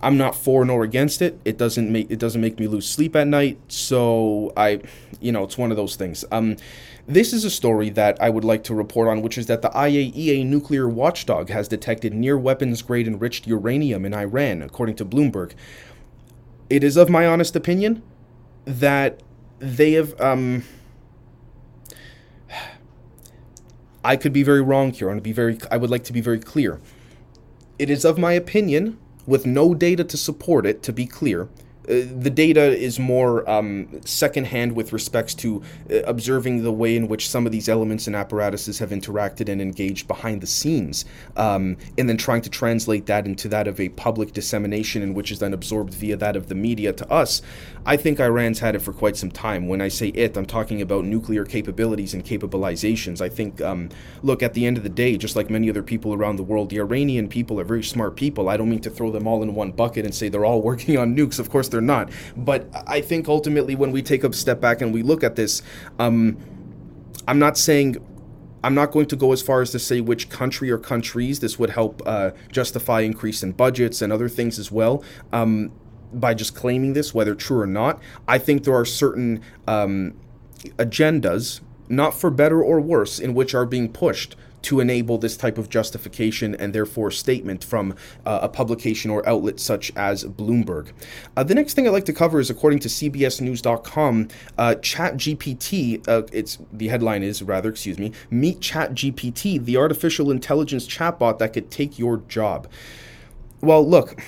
I'm 0.00 0.16
not 0.16 0.34
for 0.34 0.64
nor 0.64 0.82
against 0.82 1.22
it. 1.22 1.40
It 1.44 1.56
doesn't 1.56 1.90
make 1.90 2.10
it 2.10 2.18
doesn't 2.18 2.40
make 2.40 2.58
me 2.58 2.68
lose 2.68 2.88
sleep 2.88 3.16
at 3.16 3.26
night. 3.26 3.58
So 3.68 4.52
I, 4.56 4.82
you 5.20 5.32
know, 5.32 5.44
it's 5.44 5.56
one 5.56 5.70
of 5.70 5.76
those 5.76 5.96
things. 5.96 6.24
Um, 6.30 6.56
this 7.06 7.32
is 7.32 7.44
a 7.44 7.50
story 7.50 7.88
that 7.90 8.20
I 8.20 8.30
would 8.30 8.44
like 8.44 8.64
to 8.64 8.74
report 8.74 9.08
on, 9.08 9.22
which 9.22 9.38
is 9.38 9.46
that 9.46 9.62
the 9.62 9.70
IAEA 9.70 10.44
nuclear 10.44 10.88
watchdog 10.88 11.48
has 11.50 11.68
detected 11.68 12.12
near 12.12 12.36
weapons 12.36 12.82
grade 12.82 13.06
enriched 13.06 13.46
uranium 13.46 14.04
in 14.04 14.12
Iran, 14.12 14.60
according 14.60 14.96
to 14.96 15.04
Bloomberg. 15.04 15.52
It 16.68 16.82
is 16.82 16.96
of 16.96 17.08
my 17.08 17.26
honest 17.26 17.54
opinion 17.54 18.02
that 18.64 19.22
they 19.60 19.92
have. 19.92 20.20
Um, 20.20 20.64
I 24.04 24.16
could 24.16 24.32
be 24.32 24.42
very 24.42 24.62
wrong 24.62 24.92
here. 24.92 25.08
Want 25.08 25.22
be 25.22 25.32
very. 25.32 25.58
I 25.70 25.76
would 25.76 25.90
like 25.90 26.04
to 26.04 26.12
be 26.12 26.20
very 26.20 26.38
clear. 26.38 26.80
It 27.78 27.90
is 27.90 28.04
of 28.04 28.18
my 28.18 28.32
opinion, 28.32 28.98
with 29.26 29.46
no 29.46 29.74
data 29.74 30.04
to 30.04 30.16
support 30.16 30.66
it. 30.66 30.82
To 30.84 30.92
be 30.92 31.06
clear, 31.06 31.48
the 31.86 32.30
data 32.30 32.76
is 32.76 32.98
more 32.98 33.48
um, 33.48 34.00
secondhand 34.04 34.72
with 34.72 34.92
respects 34.92 35.34
to 35.34 35.62
uh, 35.90 36.02
observing 36.02 36.62
the 36.62 36.72
way 36.72 36.96
in 36.96 37.08
which 37.08 37.28
some 37.28 37.46
of 37.46 37.52
these 37.52 37.68
elements 37.68 38.06
and 38.06 38.16
apparatuses 38.16 38.78
have 38.78 38.90
interacted 38.90 39.48
and 39.48 39.62
engaged 39.62 40.08
behind 40.08 40.40
the 40.40 40.46
scenes, 40.46 41.04
um, 41.36 41.76
and 41.96 42.08
then 42.08 42.16
trying 42.16 42.42
to 42.42 42.50
translate 42.50 43.06
that 43.06 43.26
into 43.26 43.48
that 43.48 43.68
of 43.68 43.78
a 43.78 43.88
public 43.90 44.32
dissemination, 44.32 45.02
in 45.02 45.14
which 45.14 45.30
is 45.30 45.38
then 45.38 45.54
absorbed 45.54 45.94
via 45.94 46.16
that 46.16 46.36
of 46.36 46.48
the 46.48 46.54
media 46.54 46.92
to 46.92 47.10
us. 47.10 47.40
I 47.84 47.96
think 47.96 48.18
Iran's 48.18 48.58
had 48.58 48.74
it 48.74 48.80
for 48.80 48.92
quite 48.92 49.16
some 49.16 49.30
time. 49.30 49.68
When 49.68 49.80
I 49.80 49.88
say 49.88 50.08
it, 50.08 50.36
I'm 50.36 50.44
talking 50.44 50.82
about 50.82 51.04
nuclear 51.04 51.44
capabilities 51.44 52.14
and 52.14 52.24
capabilizations. 52.24 53.20
I 53.20 53.28
think, 53.28 53.60
um, 53.60 53.90
look, 54.24 54.42
at 54.42 54.54
the 54.54 54.66
end 54.66 54.76
of 54.76 54.82
the 54.82 54.88
day, 54.88 55.16
just 55.16 55.36
like 55.36 55.50
many 55.50 55.70
other 55.70 55.84
people 55.84 56.12
around 56.12 56.34
the 56.34 56.42
world, 56.42 56.70
the 56.70 56.80
Iranian 56.80 57.28
people 57.28 57.60
are 57.60 57.64
very 57.64 57.84
smart 57.84 58.16
people. 58.16 58.48
I 58.48 58.56
don't 58.56 58.68
mean 58.68 58.80
to 58.80 58.90
throw 58.90 59.12
them 59.12 59.28
all 59.28 59.42
in 59.44 59.54
one 59.54 59.70
bucket 59.70 60.04
and 60.04 60.12
say 60.12 60.28
they're 60.28 60.44
all 60.44 60.62
working 60.70 60.98
on 60.98 61.16
nukes. 61.16 61.38
Of 61.38 61.48
course, 61.48 61.68
they're 61.76 61.82
not. 61.82 62.10
But 62.34 62.68
I 62.86 63.02
think 63.02 63.28
ultimately, 63.28 63.74
when 63.76 63.92
we 63.92 64.00
take 64.00 64.24
a 64.24 64.32
step 64.32 64.60
back 64.60 64.80
and 64.80 64.94
we 64.94 65.02
look 65.02 65.22
at 65.22 65.36
this, 65.36 65.62
um, 65.98 66.38
I'm 67.28 67.38
not 67.38 67.58
saying 67.58 67.96
I'm 68.64 68.74
not 68.74 68.92
going 68.92 69.06
to 69.06 69.16
go 69.16 69.32
as 69.32 69.42
far 69.42 69.60
as 69.60 69.70
to 69.72 69.78
say 69.78 70.00
which 70.00 70.30
country 70.30 70.70
or 70.70 70.78
countries 70.78 71.40
this 71.40 71.58
would 71.58 71.70
help 71.70 72.00
uh, 72.06 72.30
justify 72.50 73.00
increase 73.00 73.42
in 73.42 73.52
budgets 73.52 74.00
and 74.00 74.10
other 74.10 74.28
things 74.28 74.58
as 74.58 74.72
well. 74.72 75.04
Um, 75.32 75.72
by 76.12 76.32
just 76.32 76.54
claiming 76.54 76.94
this, 76.94 77.12
whether 77.12 77.34
true 77.34 77.60
or 77.60 77.66
not, 77.66 78.00
I 78.26 78.38
think 78.38 78.64
there 78.64 78.74
are 78.74 78.86
certain 78.86 79.42
um, 79.66 80.14
agendas, 80.78 81.60
not 81.90 82.14
for 82.14 82.30
better 82.30 82.62
or 82.62 82.80
worse, 82.80 83.18
in 83.18 83.34
which 83.34 83.54
are 83.54 83.66
being 83.66 83.92
pushed 83.92 84.34
to 84.66 84.80
enable 84.80 85.16
this 85.16 85.36
type 85.36 85.58
of 85.58 85.70
justification 85.70 86.56
and 86.56 86.74
therefore 86.74 87.12
statement 87.12 87.62
from 87.62 87.94
uh, 88.24 88.40
a 88.42 88.48
publication 88.48 89.12
or 89.12 89.26
outlet 89.28 89.60
such 89.60 89.92
as 89.94 90.24
Bloomberg. 90.24 90.90
Uh, 91.36 91.44
the 91.44 91.54
next 91.54 91.74
thing 91.74 91.86
I'd 91.86 91.92
like 91.92 92.04
to 92.06 92.12
cover 92.12 92.40
is 92.40 92.50
according 92.50 92.80
to 92.80 92.88
CBSNews.com, 92.88 94.28
uh, 94.58 94.74
ChatGPT, 94.80 96.08
uh, 96.08 96.22
it's 96.32 96.58
the 96.72 96.88
headline 96.88 97.22
is 97.22 97.42
rather, 97.42 97.68
excuse 97.68 97.96
me, 97.96 98.10
meet 98.28 98.58
ChatGPT, 98.58 99.64
the 99.64 99.76
artificial 99.76 100.32
intelligence 100.32 100.88
chatbot 100.88 101.38
that 101.38 101.52
could 101.52 101.70
take 101.70 101.96
your 101.96 102.16
job. 102.16 102.66
Well, 103.60 103.88
look, 103.88 104.20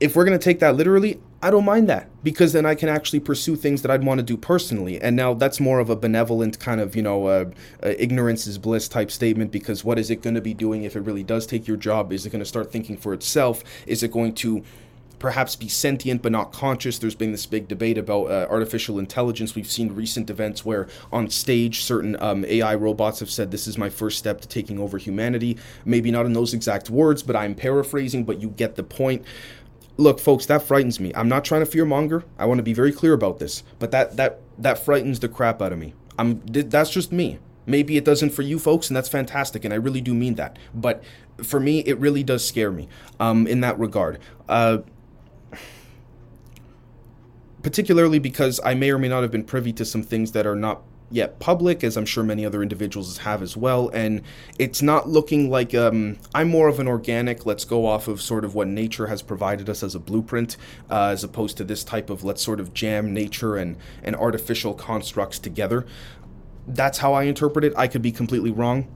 if 0.00 0.16
we're 0.16 0.24
going 0.24 0.38
to 0.38 0.42
take 0.42 0.60
that 0.60 0.74
literally, 0.74 1.20
I 1.42 1.50
don't 1.50 1.64
mind 1.66 1.88
that 1.88 2.08
because 2.24 2.54
then 2.54 2.64
I 2.64 2.74
can 2.74 2.88
actually 2.88 3.20
pursue 3.20 3.56
things 3.56 3.82
that 3.82 3.90
I'd 3.90 4.04
want 4.04 4.18
to 4.18 4.24
do 4.24 4.36
personally. 4.36 5.00
And 5.00 5.14
now 5.14 5.34
that's 5.34 5.60
more 5.60 5.80
of 5.80 5.90
a 5.90 5.96
benevolent 5.96 6.58
kind 6.58 6.80
of, 6.80 6.96
you 6.96 7.02
know, 7.02 7.26
uh, 7.26 7.44
uh, 7.82 7.92
ignorance 7.98 8.46
is 8.46 8.56
bliss 8.56 8.88
type 8.88 9.10
statement 9.10 9.52
because 9.52 9.84
what 9.84 9.98
is 9.98 10.10
it 10.10 10.22
going 10.22 10.34
to 10.34 10.40
be 10.40 10.54
doing 10.54 10.84
if 10.84 10.96
it 10.96 11.00
really 11.00 11.22
does 11.22 11.46
take 11.46 11.68
your 11.68 11.76
job? 11.76 12.12
Is 12.12 12.24
it 12.24 12.30
going 12.30 12.40
to 12.40 12.46
start 12.46 12.72
thinking 12.72 12.96
for 12.96 13.12
itself? 13.12 13.62
Is 13.86 14.02
it 14.02 14.10
going 14.10 14.34
to 14.36 14.64
perhaps 15.18 15.56
be 15.56 15.68
sentient 15.68 16.22
but 16.22 16.32
not 16.32 16.52
conscious. 16.52 16.98
There's 16.98 17.14
been 17.14 17.32
this 17.32 17.46
big 17.46 17.68
debate 17.68 17.98
about 17.98 18.24
uh, 18.24 18.46
artificial 18.50 18.98
intelligence. 18.98 19.54
We've 19.54 19.70
seen 19.70 19.94
recent 19.94 20.30
events 20.30 20.64
where 20.64 20.88
on 21.12 21.30
stage 21.30 21.82
certain 21.82 22.20
um, 22.22 22.44
AI 22.44 22.74
robots 22.74 23.20
have 23.20 23.30
said, 23.30 23.50
This 23.50 23.66
is 23.66 23.78
my 23.78 23.88
first 23.88 24.18
step 24.18 24.40
to 24.42 24.48
taking 24.48 24.78
over 24.78 24.98
humanity. 24.98 25.56
Maybe 25.84 26.10
not 26.10 26.26
in 26.26 26.32
those 26.32 26.54
exact 26.54 26.90
words, 26.90 27.22
but 27.22 27.36
I'm 27.36 27.54
paraphrasing, 27.54 28.24
but 28.24 28.40
you 28.40 28.50
get 28.50 28.76
the 28.76 28.82
point 28.82 29.24
look, 29.96 30.20
folks, 30.20 30.46
that 30.46 30.62
frightens 30.62 31.00
me. 31.00 31.12
I'm 31.14 31.28
not 31.28 31.44
trying 31.44 31.64
to 31.64 31.70
fearmonger. 31.70 32.24
I 32.38 32.46
want 32.46 32.58
to 32.58 32.62
be 32.62 32.72
very 32.72 32.92
clear 32.92 33.12
about 33.12 33.38
this, 33.38 33.62
but 33.78 33.90
that 33.90 34.16
that 34.16 34.40
that 34.58 34.78
frightens 34.78 35.20
the 35.20 35.28
crap 35.28 35.62
out 35.62 35.72
of 35.72 35.78
me. 35.78 35.94
I'm 36.18 36.40
that's 36.46 36.90
just 36.90 37.12
me. 37.12 37.38
Maybe 37.66 37.96
it 37.96 38.04
doesn't 38.04 38.30
for 38.30 38.42
you 38.42 38.58
folks, 38.58 38.88
and 38.88 38.96
that's 38.96 39.08
fantastic, 39.08 39.64
and 39.64 39.74
I 39.74 39.76
really 39.76 40.00
do 40.00 40.14
mean 40.14 40.34
that. 40.34 40.58
But 40.74 41.02
for 41.42 41.58
me, 41.58 41.80
it 41.80 41.98
really 41.98 42.22
does 42.22 42.46
scare 42.46 42.70
me 42.70 42.88
um, 43.18 43.46
in 43.46 43.60
that 43.60 43.78
regard. 43.78 44.18
Uh, 44.48 44.78
particularly 47.62 48.20
because 48.20 48.60
I 48.64 48.74
may 48.74 48.92
or 48.92 48.98
may 48.98 49.08
not 49.08 49.22
have 49.22 49.32
been 49.32 49.42
privy 49.42 49.72
to 49.72 49.84
some 49.84 50.04
things 50.04 50.30
that 50.32 50.46
are 50.46 50.54
not 50.54 50.82
yet 51.10 51.38
public, 51.38 51.84
as 51.84 51.96
I'm 51.96 52.06
sure 52.06 52.24
many 52.24 52.44
other 52.44 52.62
individuals 52.62 53.18
have 53.18 53.42
as 53.42 53.56
well. 53.56 53.88
And 53.90 54.22
it's 54.58 54.82
not 54.82 55.08
looking 55.08 55.50
like 55.50 55.74
um, 55.74 56.18
I'm 56.34 56.48
more 56.48 56.68
of 56.68 56.80
an 56.80 56.88
organic, 56.88 57.46
let's 57.46 57.64
go 57.64 57.86
off 57.86 58.08
of 58.08 58.20
sort 58.20 58.44
of 58.44 58.54
what 58.54 58.68
nature 58.68 59.06
has 59.06 59.22
provided 59.22 59.68
us 59.68 59.82
as 59.82 59.94
a 59.94 60.00
blueprint, 60.00 60.56
uh, 60.90 61.08
as 61.08 61.22
opposed 61.22 61.56
to 61.58 61.64
this 61.64 61.84
type 61.84 62.10
of 62.10 62.24
let's 62.24 62.42
sort 62.42 62.60
of 62.60 62.74
jam 62.74 63.14
nature 63.14 63.56
and, 63.56 63.76
and 64.02 64.16
artificial 64.16 64.74
constructs 64.74 65.38
together. 65.38 65.86
That's 66.66 66.98
how 66.98 67.12
I 67.12 67.24
interpret 67.24 67.64
it. 67.64 67.72
I 67.76 67.86
could 67.86 68.02
be 68.02 68.12
completely 68.12 68.50
wrong. 68.50 68.88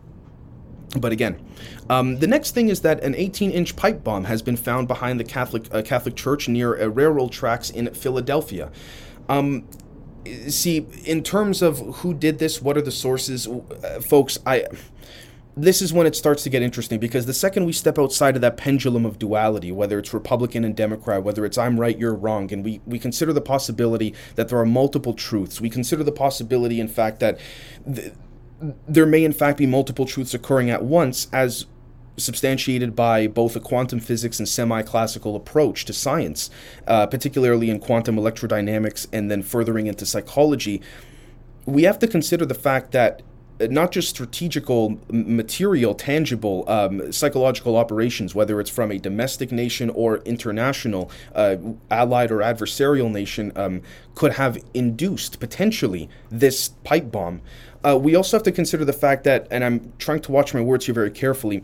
But 0.99 1.13
again, 1.13 1.41
um, 1.89 2.19
the 2.19 2.27
next 2.27 2.51
thing 2.51 2.69
is 2.69 2.81
that 2.81 3.01
an 3.05 3.15
18-inch 3.15 3.77
pipe 3.77 4.03
bomb 4.03 4.25
has 4.25 4.43
been 4.43 4.57
found 4.57 4.89
behind 4.89 5.21
the 5.21 5.25
Catholic 5.25 5.73
uh, 5.73 5.83
Catholic 5.83 6.17
Church 6.17 6.49
near 6.49 6.81
uh, 6.81 6.87
railroad 6.87 7.31
tracks 7.31 7.71
in 7.71 7.95
Philadelphia. 7.95 8.73
Um, 9.29 9.69
see, 10.49 10.87
in 11.05 11.23
terms 11.23 11.63
of 11.63 11.79
who 11.97 12.15
did 12.15 12.39
this, 12.39 12.61
what 12.61 12.77
are 12.77 12.83
the 12.83 12.93
sources, 12.93 13.47
uh, 13.47 14.01
folks? 14.01 14.39
I 14.47 14.67
this 15.57 15.83
is 15.83 15.93
when 15.93 16.07
it 16.07 16.17
starts 16.17 16.43
to 16.45 16.51
get 16.51 16.63
interesting 16.63 16.99
because 16.99 17.27
the 17.27 17.35
second 17.35 17.65
we 17.65 17.73
step 17.73 17.99
outside 17.99 18.35
of 18.37 18.41
that 18.43 18.57
pendulum 18.57 19.05
of 19.05 19.19
duality, 19.19 19.73
whether 19.73 19.99
it's 19.99 20.15
Republican 20.15 20.65
and 20.65 20.77
Democrat, 20.77 21.23
whether 21.23 21.45
it's 21.45 21.59
I'm 21.59 21.79
right, 21.79 21.99
you're 21.99 22.15
wrong, 22.15 22.53
and 22.53 22.65
we, 22.65 22.81
we 22.87 22.99
consider 22.99 23.33
the 23.33 23.41
possibility 23.41 24.15
that 24.37 24.49
there 24.49 24.59
are 24.59 24.67
multiple 24.67 25.13
truths, 25.13 25.61
we 25.61 25.69
consider 25.69 26.05
the 26.05 26.13
possibility, 26.13 26.81
in 26.81 26.89
fact, 26.89 27.21
that 27.21 27.39
th- 27.93 28.13
there 28.89 29.07
may, 29.07 29.25
in 29.25 29.33
fact, 29.33 29.59
be 29.59 29.67
multiple 29.67 30.07
truths 30.07 30.35
occurring 30.35 30.71
at 30.71 30.85
once, 30.85 31.27
as 31.33 31.67
substantiated 32.17 32.95
by 32.95 33.27
both 33.27 33.57
a 33.57 33.61
quantum 33.61 34.01
physics 34.01 34.39
and 34.39 34.49
semi 34.49 34.83
classical 34.83 35.37
approach 35.37 35.85
to 35.87 35.93
science, 35.93 36.51
uh, 36.87 37.07
particularly 37.07 37.71
in 37.71 37.79
quantum 37.79 38.17
electrodynamics 38.17 39.07
and 39.13 39.31
then 39.31 39.43
furthering 39.43 39.87
into 39.87 40.05
psychology, 40.07 40.81
we 41.67 41.85
have 41.85 41.99
to 41.99 42.09
consider 42.09 42.45
the 42.45 42.55
fact 42.55 42.93
that 42.93 43.23
uh, 43.61 43.67
not 43.71 43.93
just 43.93 44.09
strategical, 44.09 44.99
material, 45.11 45.95
tangible, 45.95 46.65
um, 46.69 47.13
psychological 47.13 47.77
operations, 47.77 48.35
whether 48.35 48.61
it's 48.61 48.71
from 48.71 48.91
a 48.91 48.99
domestic 48.99 49.53
nation 49.53 49.91
or 49.91 50.19
international, 50.19 51.11
uh, 51.35 51.57
allied 51.91 52.31
or 52.31 52.39
adversarial 52.39 53.11
nation, 53.11 53.53
um, 53.57 53.83
could 54.15 54.33
have 54.33 54.59
induced 54.75 55.41
potentially 55.41 56.09
this 56.31 56.69
pipe 56.85 57.11
bomb. 57.11 57.43
Uh, 57.83 57.99
we 57.99 58.15
also 58.15 58.37
have 58.37 58.45
to 58.45 58.53
consider 58.53 58.85
the 58.85 58.93
fact 58.93 59.25
that, 59.25 59.47
and 59.51 59.65
I'm 59.65 59.93
trying 59.99 60.21
to 60.23 60.33
watch 60.33 60.53
my 60.53 60.61
words 60.61 60.87
here 60.87 60.95
very 60.95 61.11
carefully, 61.11 61.63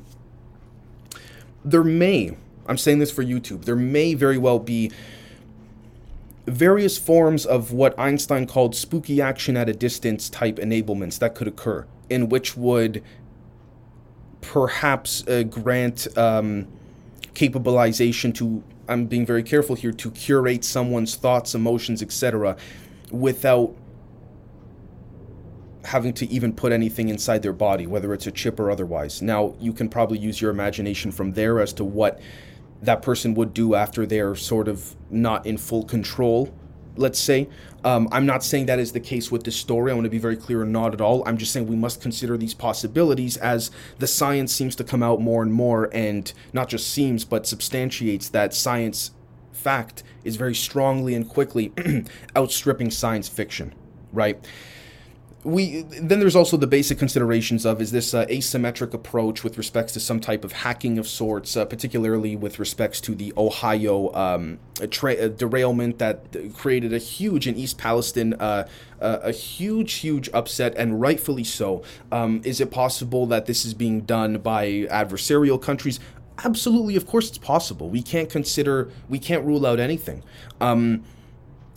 there 1.67 1.85
may, 1.85 2.37
I'm 2.67 2.79
saying 2.79 3.01
this 3.01 3.11
for 3.11 3.25
YouTube, 3.25 3.65
there 3.65 3.77
may 3.77 4.15
very 4.15 4.39
well 4.39 4.59
be 4.59 4.93
various 6.47 6.97
forms 6.97 7.45
of 7.45 7.73
what 7.73 7.99
Einstein 7.99 8.47
called 8.47 8.77
spooky 8.77 9.21
action 9.21 9.57
at 9.57 9.69
a 9.69 9.73
distance 9.73 10.31
type 10.31 10.57
enablements 10.57 11.19
that 11.19 11.35
could 11.35 11.49
occur, 11.49 11.85
in 12.09 12.29
which 12.29 12.57
would 12.57 13.03
perhaps 14.41 15.27
uh, 15.27 15.43
grant 15.43 16.07
um, 16.17 16.69
capabilization 17.35 18.33
to, 18.33 18.63
I'm 18.89 19.07
being 19.07 19.27
very 19.27 19.43
careful 19.43 19.75
here, 19.75 19.93
to 19.93 20.11
curate 20.13 20.65
someone's 20.65 21.17
thoughts, 21.17 21.53
emotions, 21.53 22.01
etc., 22.01 22.57
without 23.11 23.75
having 25.87 26.13
to 26.13 26.27
even 26.27 26.53
put 26.53 26.73
anything 26.73 27.09
inside 27.09 27.43
their 27.43 27.53
body, 27.53 27.87
whether 27.87 28.13
it's 28.13 28.27
a 28.27 28.33
chip 28.33 28.59
or 28.59 28.71
otherwise. 28.71 29.23
Now, 29.23 29.55
you 29.61 29.73
can 29.73 29.89
probably 29.89 30.19
use 30.19 30.41
your 30.41 30.51
imagination 30.51 31.13
from 31.13 31.33
there 31.33 31.61
as 31.61 31.73
to 31.75 31.85
what 31.85 32.21
that 32.83 33.03
person 33.03 33.35
would 33.35 33.55
do 33.55 33.75
after 33.75 34.05
they're 34.05 34.35
sort 34.35 34.69
of 34.69 34.95
not 35.11 35.47
in 35.47 35.57
full 35.57 35.85
control, 35.85 36.53
let's 36.97 37.19
say. 37.19 37.49
Um, 37.85 38.09
I'm 38.11 38.27
not 38.27 38.43
saying 38.43 38.67
that 38.67 38.81
is 38.81 38.93
the 38.93 39.01
case 39.01 39.31
with 39.31 39.45
this 39.45 39.57
story. 39.57 39.93
I 39.93 39.95
want 39.95 40.07
to 40.07 40.11
be 40.11 40.19
very 40.19 40.37
clear, 40.37 40.65
not 40.65 40.93
at 40.93 41.01
all. 41.01 41.23
I'm 41.27 41.39
just 41.39 41.53
saying 41.53 41.69
we 41.69 41.77
must 41.77 42.03
consider 42.03 42.37
these 42.37 42.53
possibilities 42.53 43.37
as 43.37 43.71
the 43.99 44.09
science 44.09 44.53
seems 44.53 44.75
to 44.77 44.85
come 44.85 45.05
out 45.05 45.21
more 45.21 45.43
and 45.43 45.53
more, 45.53 45.89
and 45.93 46.33
not 46.53 46.69
just 46.69 46.89
seems, 46.89 47.25
but 47.25 47.47
substantiates 47.47 48.29
that 48.31 48.55
science 48.55 49.13
fact 49.53 50.03
is 50.25 50.35
very 50.35 50.55
strongly 50.55 51.15
and 51.15 51.29
quickly 51.29 51.73
outstripping 52.37 52.91
science 52.91 53.29
fiction, 53.29 53.73
right? 54.13 54.45
We 55.47 55.83
then 55.83 56.19
there's 56.19 56.35
also 56.35 56.57
the 56.57 56.67
basic 56.67 56.99
considerations 56.99 57.65
of 57.65 57.81
is 57.81 57.93
this 57.93 58.13
uh, 58.13 58.27
asymmetric 58.27 58.93
approach 58.93 59.45
with 59.45 59.57
respects 59.57 59.93
to 59.93 60.01
some 60.01 60.19
type 60.19 60.45
of 60.45 60.51
hacking 60.51 60.99
of 60.99 61.07
sorts, 61.07 61.57
uh, 61.57 61.65
particularly 61.65 62.35
with 62.35 62.59
respects 62.59 63.01
to 63.03 63.15
the 63.15 63.33
Ohio 63.37 64.13
um, 64.13 64.59
tra- 64.91 65.29
derailment 65.29 66.01
that 66.01 66.37
created 66.55 66.93
a 66.93 66.99
huge 66.99 67.47
in 67.47 67.55
East 67.55 67.79
Palestine. 67.79 68.35
Uh, 68.35 68.67
a 68.99 69.31
huge, 69.31 69.93
huge 69.95 70.31
upset, 70.33 70.75
and 70.75 71.01
rightfully 71.01 71.45
so. 71.45 71.83
Um, 72.11 72.41
is 72.45 72.63
it 72.63 72.71
possible 72.71 73.27
that 73.27 73.45
this 73.45 73.67
is 73.67 73.75
being 73.75 74.01
done 74.01 74.39
by 74.39 74.87
adversarial 74.91 75.61
countries? 75.61 76.01
Absolutely, 76.43 76.97
of 76.97 77.07
course, 77.07 77.29
it's 77.29 77.39
possible. 77.39 77.91
We 77.91 78.03
can't 78.03 78.31
consider, 78.31 78.91
we 79.09 79.19
can't 79.19 79.45
rule 79.45 79.67
out 79.67 79.79
anything. 79.79 80.25
Um, 80.63 81.05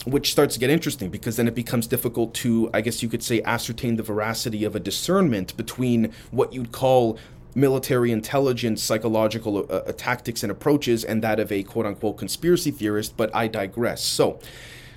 which 0.04 0.32
starts 0.32 0.54
to 0.54 0.60
get 0.60 0.70
interesting 0.70 1.10
because 1.10 1.36
then 1.36 1.46
it 1.46 1.54
becomes 1.54 1.86
difficult 1.86 2.32
to, 2.34 2.70
I 2.72 2.80
guess 2.80 3.02
you 3.02 3.08
could 3.08 3.22
say, 3.22 3.42
ascertain 3.42 3.96
the 3.96 4.02
veracity 4.02 4.64
of 4.64 4.74
a 4.74 4.80
discernment 4.80 5.56
between 5.56 6.12
what 6.30 6.52
you'd 6.52 6.72
call 6.72 7.18
military 7.54 8.12
intelligence, 8.12 8.82
psychological 8.82 9.58
uh, 9.58 9.76
uh, 9.76 9.92
tactics 9.92 10.42
and 10.42 10.50
approaches, 10.50 11.04
and 11.04 11.22
that 11.22 11.40
of 11.40 11.50
a 11.52 11.62
quote 11.64 11.86
unquote 11.86 12.16
conspiracy 12.16 12.70
theorist, 12.70 13.16
but 13.16 13.34
I 13.34 13.48
digress. 13.48 14.02
So, 14.02 14.38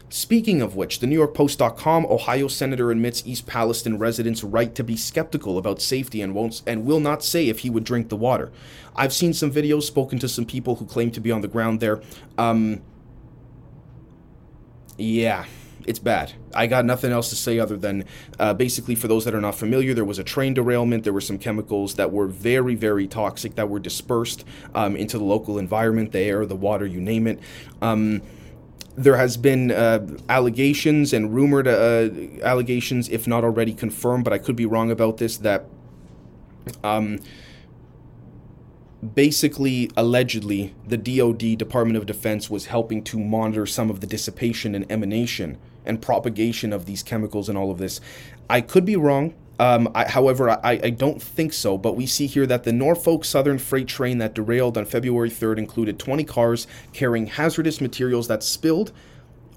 Speaking 0.10 0.62
of 0.62 0.75
which, 0.75 1.00
the 1.00 1.07
New 1.07 1.15
York 1.15 1.33
Post.com 1.33 2.05
Ohio 2.05 2.48
senator 2.48 2.91
admits 2.91 3.24
East 3.25 3.48
Palestine 3.48 3.98
residents' 3.98 4.43
right 4.43 4.75
to 4.75 4.83
be 4.83 4.95
skeptical 4.95 5.57
about 5.57 5.81
safety 5.81 6.22
and 6.22 6.36
won't 6.36 6.62
and 6.67 6.86
will 6.86 7.00
not 7.00 7.24
say 7.24 7.48
if 7.48 7.60
he 7.60 7.72
would 7.72 7.83
drink 7.83 8.10
the 8.10 8.15
water. 8.15 8.51
I've 8.95 9.12
seen 9.12 9.33
some 9.33 9.51
videos, 9.51 9.83
spoken 9.83 10.19
to 10.19 10.29
some 10.29 10.45
people 10.45 10.75
who 10.75 10.86
claim 10.86 11.10
to 11.13 11.19
be 11.19 11.31
on 11.31 11.41
the 11.41 11.48
ground 11.48 11.79
there. 11.79 12.00
Um, 12.38 12.83
yeah, 14.97 15.45
it's 15.85 16.00
bad. 16.00 16.33
I 16.53 16.67
got 16.67 16.85
nothing 16.85 17.12
else 17.12 17.29
to 17.29 17.35
say 17.35 17.59
other 17.59 17.77
than 17.77 18.05
uh, 18.39 18.53
basically, 18.53 18.95
for 18.95 19.07
those 19.07 19.25
that 19.25 19.35
are 19.35 19.41
not 19.41 19.55
familiar, 19.55 19.93
there 19.93 20.05
was 20.05 20.19
a 20.19 20.23
train 20.23 20.53
derailment. 20.53 21.03
There 21.03 21.13
were 21.13 21.21
some 21.21 21.38
chemicals 21.38 21.95
that 21.95 22.12
were 22.12 22.27
very, 22.27 22.75
very 22.75 23.07
toxic 23.07 23.55
that 23.55 23.69
were 23.69 23.79
dispersed 23.79 24.45
um, 24.75 24.95
into 24.95 25.17
the 25.17 25.23
local 25.23 25.57
environment, 25.57 26.12
the 26.12 26.19
air, 26.19 26.45
the 26.45 26.55
water, 26.55 26.85
you 26.85 27.01
name 27.01 27.27
it. 27.27 27.39
Um, 27.81 28.21
there 28.95 29.17
has 29.17 29.38
been 29.38 29.71
uh, 29.71 30.05
allegations 30.29 31.13
and 31.13 31.33
rumored 31.33 31.67
uh, 31.67 32.09
allegations, 32.43 33.09
if 33.09 33.27
not 33.27 33.43
already 33.43 33.73
confirmed, 33.73 34.23
but 34.23 34.33
I 34.33 34.38
could 34.38 34.55
be 34.55 34.67
wrong 34.67 34.91
about 34.91 35.17
this, 35.17 35.38
that 35.38 35.65
um, 36.83 37.19
basically, 39.03 39.89
allegedly, 39.95 40.74
the 40.88 40.98
DoD, 40.98 41.57
Department 41.57 41.98
of 41.98 42.05
Defense, 42.05 42.50
was 42.50 42.67
helping 42.67 43.03
to 43.05 43.19
monitor 43.19 43.65
some 43.65 43.89
of 43.89 44.00
the 44.00 44.07
dissipation 44.07 44.75
and 44.75 44.89
emanation 44.91 45.57
and 45.86 46.01
propagation 46.01 46.72
of 46.72 46.86
these 46.86 47.03
chemicals 47.03 47.50
and 47.50 47.57
all 47.57 47.72
of 47.72 47.77
this. 47.77 48.00
I 48.50 48.62
could 48.62 48.86
be 48.86 48.95
wrong. 48.95 49.33
Um, 49.60 49.91
I, 49.93 50.10
however, 50.10 50.50
I, 50.50 50.79
I 50.83 50.89
don't 50.89 51.22
think 51.22 51.53
so, 51.53 51.77
but 51.77 51.95
we 51.95 52.05
see 52.05 52.25
here 52.25 52.48
that 52.48 52.63
the 52.63 52.74
Norfolk 52.74 53.24
Southern 53.24 53.60
freight 53.60 53.88
train 53.88 54.17
that 54.17 54.33
derailed 54.33 54.77
on 54.77 54.86
February 54.86 55.29
3rd 55.29 55.60
included 55.60 56.00
20 56.00 56.24
cars 56.24 56.65
carrying 56.91 57.27
hazardous 57.27 57.79
materials 57.79 58.27
that 58.29 58.43
spilled 58.43 58.91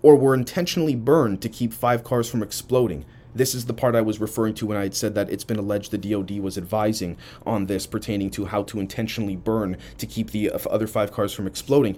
or 0.02 0.16
were 0.16 0.34
intentionally 0.34 0.94
burned 0.94 1.40
to 1.42 1.48
keep 1.48 1.72
five 1.72 2.04
cars 2.04 2.30
from 2.30 2.42
exploding. 2.42 3.04
This 3.36 3.54
is 3.54 3.66
the 3.66 3.74
part 3.74 3.94
I 3.94 4.00
was 4.00 4.20
referring 4.20 4.54
to 4.54 4.66
when 4.66 4.76
I 4.76 4.82
had 4.82 4.94
said 4.94 5.14
that 5.14 5.30
it's 5.30 5.44
been 5.44 5.58
alleged 5.58 5.90
the 5.90 5.98
DoD 5.98 6.38
was 6.38 6.56
advising 6.56 7.16
on 7.44 7.66
this 7.66 7.86
pertaining 7.86 8.30
to 8.30 8.46
how 8.46 8.62
to 8.64 8.80
intentionally 8.80 9.36
burn 9.36 9.76
to 9.98 10.06
keep 10.06 10.30
the 10.30 10.52
other 10.70 10.86
five 10.86 11.12
cars 11.12 11.32
from 11.32 11.46
exploding. 11.46 11.96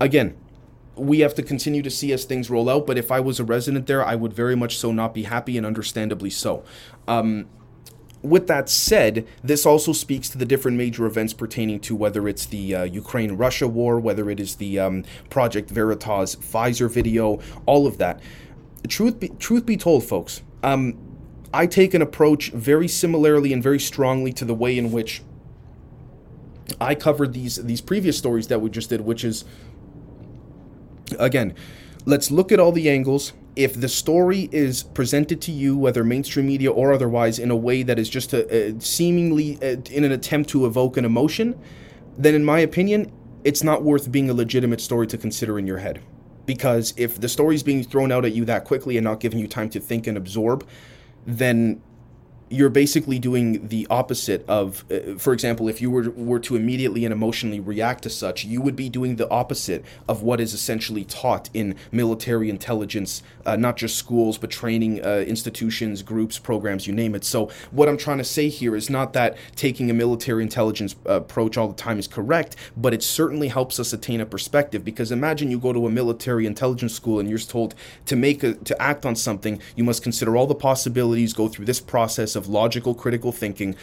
Again, 0.00 0.36
we 0.96 1.20
have 1.20 1.34
to 1.34 1.42
continue 1.42 1.82
to 1.82 1.90
see 1.90 2.12
as 2.12 2.24
things 2.24 2.50
roll 2.50 2.68
out, 2.68 2.86
but 2.86 2.96
if 2.96 3.10
I 3.10 3.20
was 3.20 3.40
a 3.40 3.44
resident 3.44 3.86
there, 3.86 4.04
I 4.04 4.14
would 4.14 4.32
very 4.32 4.54
much 4.54 4.78
so 4.78 4.92
not 4.92 5.12
be 5.12 5.24
happy, 5.24 5.56
and 5.56 5.66
understandably 5.66 6.30
so. 6.30 6.64
Um, 7.08 7.48
with 8.22 8.46
that 8.46 8.70
said, 8.70 9.26
this 9.42 9.66
also 9.66 9.92
speaks 9.92 10.30
to 10.30 10.38
the 10.38 10.46
different 10.46 10.78
major 10.78 11.04
events 11.04 11.34
pertaining 11.34 11.78
to 11.80 11.94
whether 11.94 12.26
it's 12.26 12.46
the 12.46 12.74
uh, 12.74 12.84
Ukraine 12.84 13.32
Russia 13.32 13.68
war, 13.68 14.00
whether 14.00 14.30
it 14.30 14.40
is 14.40 14.56
the 14.56 14.78
um, 14.78 15.04
Project 15.28 15.68
Veritas 15.68 16.36
Pfizer 16.36 16.90
video, 16.90 17.40
all 17.66 17.86
of 17.86 17.98
that. 17.98 18.20
Truth 18.88 19.20
be, 19.20 19.28
truth 19.28 19.66
be 19.66 19.76
told, 19.76 20.04
folks, 20.04 20.42
um, 20.64 20.98
I 21.52 21.66
take 21.66 21.94
an 21.94 22.02
approach 22.02 22.50
very 22.50 22.88
similarly 22.88 23.52
and 23.52 23.62
very 23.62 23.78
strongly 23.78 24.32
to 24.32 24.44
the 24.44 24.54
way 24.54 24.76
in 24.76 24.90
which 24.90 25.22
I 26.80 26.94
covered 26.94 27.34
these 27.34 27.56
these 27.56 27.80
previous 27.80 28.16
stories 28.16 28.48
that 28.48 28.60
we 28.60 28.70
just 28.70 28.88
did, 28.88 29.02
which 29.02 29.24
is 29.24 29.44
again, 31.18 31.54
let's 32.06 32.30
look 32.30 32.50
at 32.50 32.58
all 32.58 32.72
the 32.72 32.88
angles. 32.88 33.34
If 33.54 33.78
the 33.80 33.88
story 33.88 34.48
is 34.50 34.82
presented 34.82 35.40
to 35.42 35.52
you, 35.52 35.76
whether 35.76 36.02
mainstream 36.02 36.46
media 36.46 36.72
or 36.72 36.92
otherwise, 36.92 37.38
in 37.38 37.50
a 37.52 37.56
way 37.56 37.84
that 37.84 37.98
is 37.98 38.08
just 38.08 38.32
a, 38.32 38.72
a 38.72 38.80
seemingly 38.80 39.58
a, 39.62 39.78
in 39.92 40.02
an 40.02 40.10
attempt 40.10 40.50
to 40.50 40.66
evoke 40.66 40.96
an 40.96 41.04
emotion, 41.04 41.56
then 42.18 42.34
in 42.34 42.44
my 42.44 42.58
opinion, 42.58 43.12
it's 43.44 43.62
not 43.62 43.84
worth 43.84 44.10
being 44.10 44.28
a 44.28 44.34
legitimate 44.34 44.80
story 44.80 45.06
to 45.08 45.18
consider 45.18 45.58
in 45.58 45.66
your 45.66 45.78
head 45.78 46.00
because 46.46 46.94
if 46.96 47.20
the 47.20 47.28
story's 47.28 47.62
being 47.62 47.82
thrown 47.84 48.12
out 48.12 48.24
at 48.24 48.32
you 48.32 48.44
that 48.44 48.64
quickly 48.64 48.96
and 48.96 49.04
not 49.04 49.20
giving 49.20 49.38
you 49.38 49.48
time 49.48 49.70
to 49.70 49.80
think 49.80 50.06
and 50.06 50.16
absorb, 50.16 50.66
then 51.26 51.80
you're 52.54 52.70
basically 52.70 53.18
doing 53.18 53.68
the 53.68 53.86
opposite 53.90 54.44
of 54.48 54.84
uh, 54.90 55.16
for 55.18 55.32
example 55.32 55.68
if 55.68 55.80
you 55.80 55.90
were 55.90 56.10
were 56.10 56.38
to 56.38 56.56
immediately 56.56 57.04
and 57.04 57.12
emotionally 57.12 57.60
react 57.60 58.02
to 58.02 58.10
such 58.10 58.44
you 58.44 58.60
would 58.60 58.76
be 58.76 58.88
doing 58.88 59.16
the 59.16 59.28
opposite 59.30 59.84
of 60.08 60.22
what 60.22 60.40
is 60.40 60.54
essentially 60.54 61.04
taught 61.04 61.48
in 61.54 61.74
military 61.92 62.48
intelligence 62.50 63.22
uh, 63.46 63.56
not 63.56 63.76
just 63.76 63.96
schools 63.96 64.38
but 64.38 64.50
training 64.50 65.04
uh, 65.04 65.24
institutions 65.26 66.02
groups 66.02 66.38
programs 66.38 66.86
you 66.86 66.92
name 66.92 67.14
it. 67.14 67.24
So 67.24 67.50
what 67.70 67.88
i'm 67.88 67.96
trying 67.96 68.18
to 68.18 68.24
say 68.24 68.48
here 68.48 68.76
is 68.76 68.90
not 68.90 69.12
that 69.14 69.36
taking 69.56 69.90
a 69.90 69.94
military 69.94 70.42
intelligence 70.42 70.96
uh, 71.06 71.14
approach 71.14 71.56
all 71.56 71.68
the 71.68 71.74
time 71.74 71.98
is 71.98 72.08
correct 72.08 72.56
but 72.76 72.94
it 72.94 73.02
certainly 73.02 73.48
helps 73.48 73.78
us 73.78 73.92
attain 73.92 74.20
a 74.20 74.26
perspective. 74.26 74.84
Because 74.84 75.12
imagine 75.12 75.50
you 75.50 75.58
go 75.58 75.72
to 75.72 75.86
a 75.86 75.90
military 75.90 76.46
intelligence 76.46 76.94
school 76.94 77.20
and 77.20 77.28
you're 77.28 77.38
told 77.38 77.74
to 78.06 78.16
make 78.16 78.42
a, 78.42 78.54
to 78.54 78.80
act 78.80 79.06
on 79.06 79.16
something 79.16 79.60
you 79.76 79.84
must 79.84 80.02
consider 80.02 80.36
all 80.36 80.46
the 80.46 80.54
possibilities 80.54 81.32
go 81.32 81.48
through 81.48 81.64
this 81.64 81.80
process 81.80 82.36
of 82.36 82.43
logical 82.48 82.94
critical 82.94 83.32
thinking. 83.32 83.74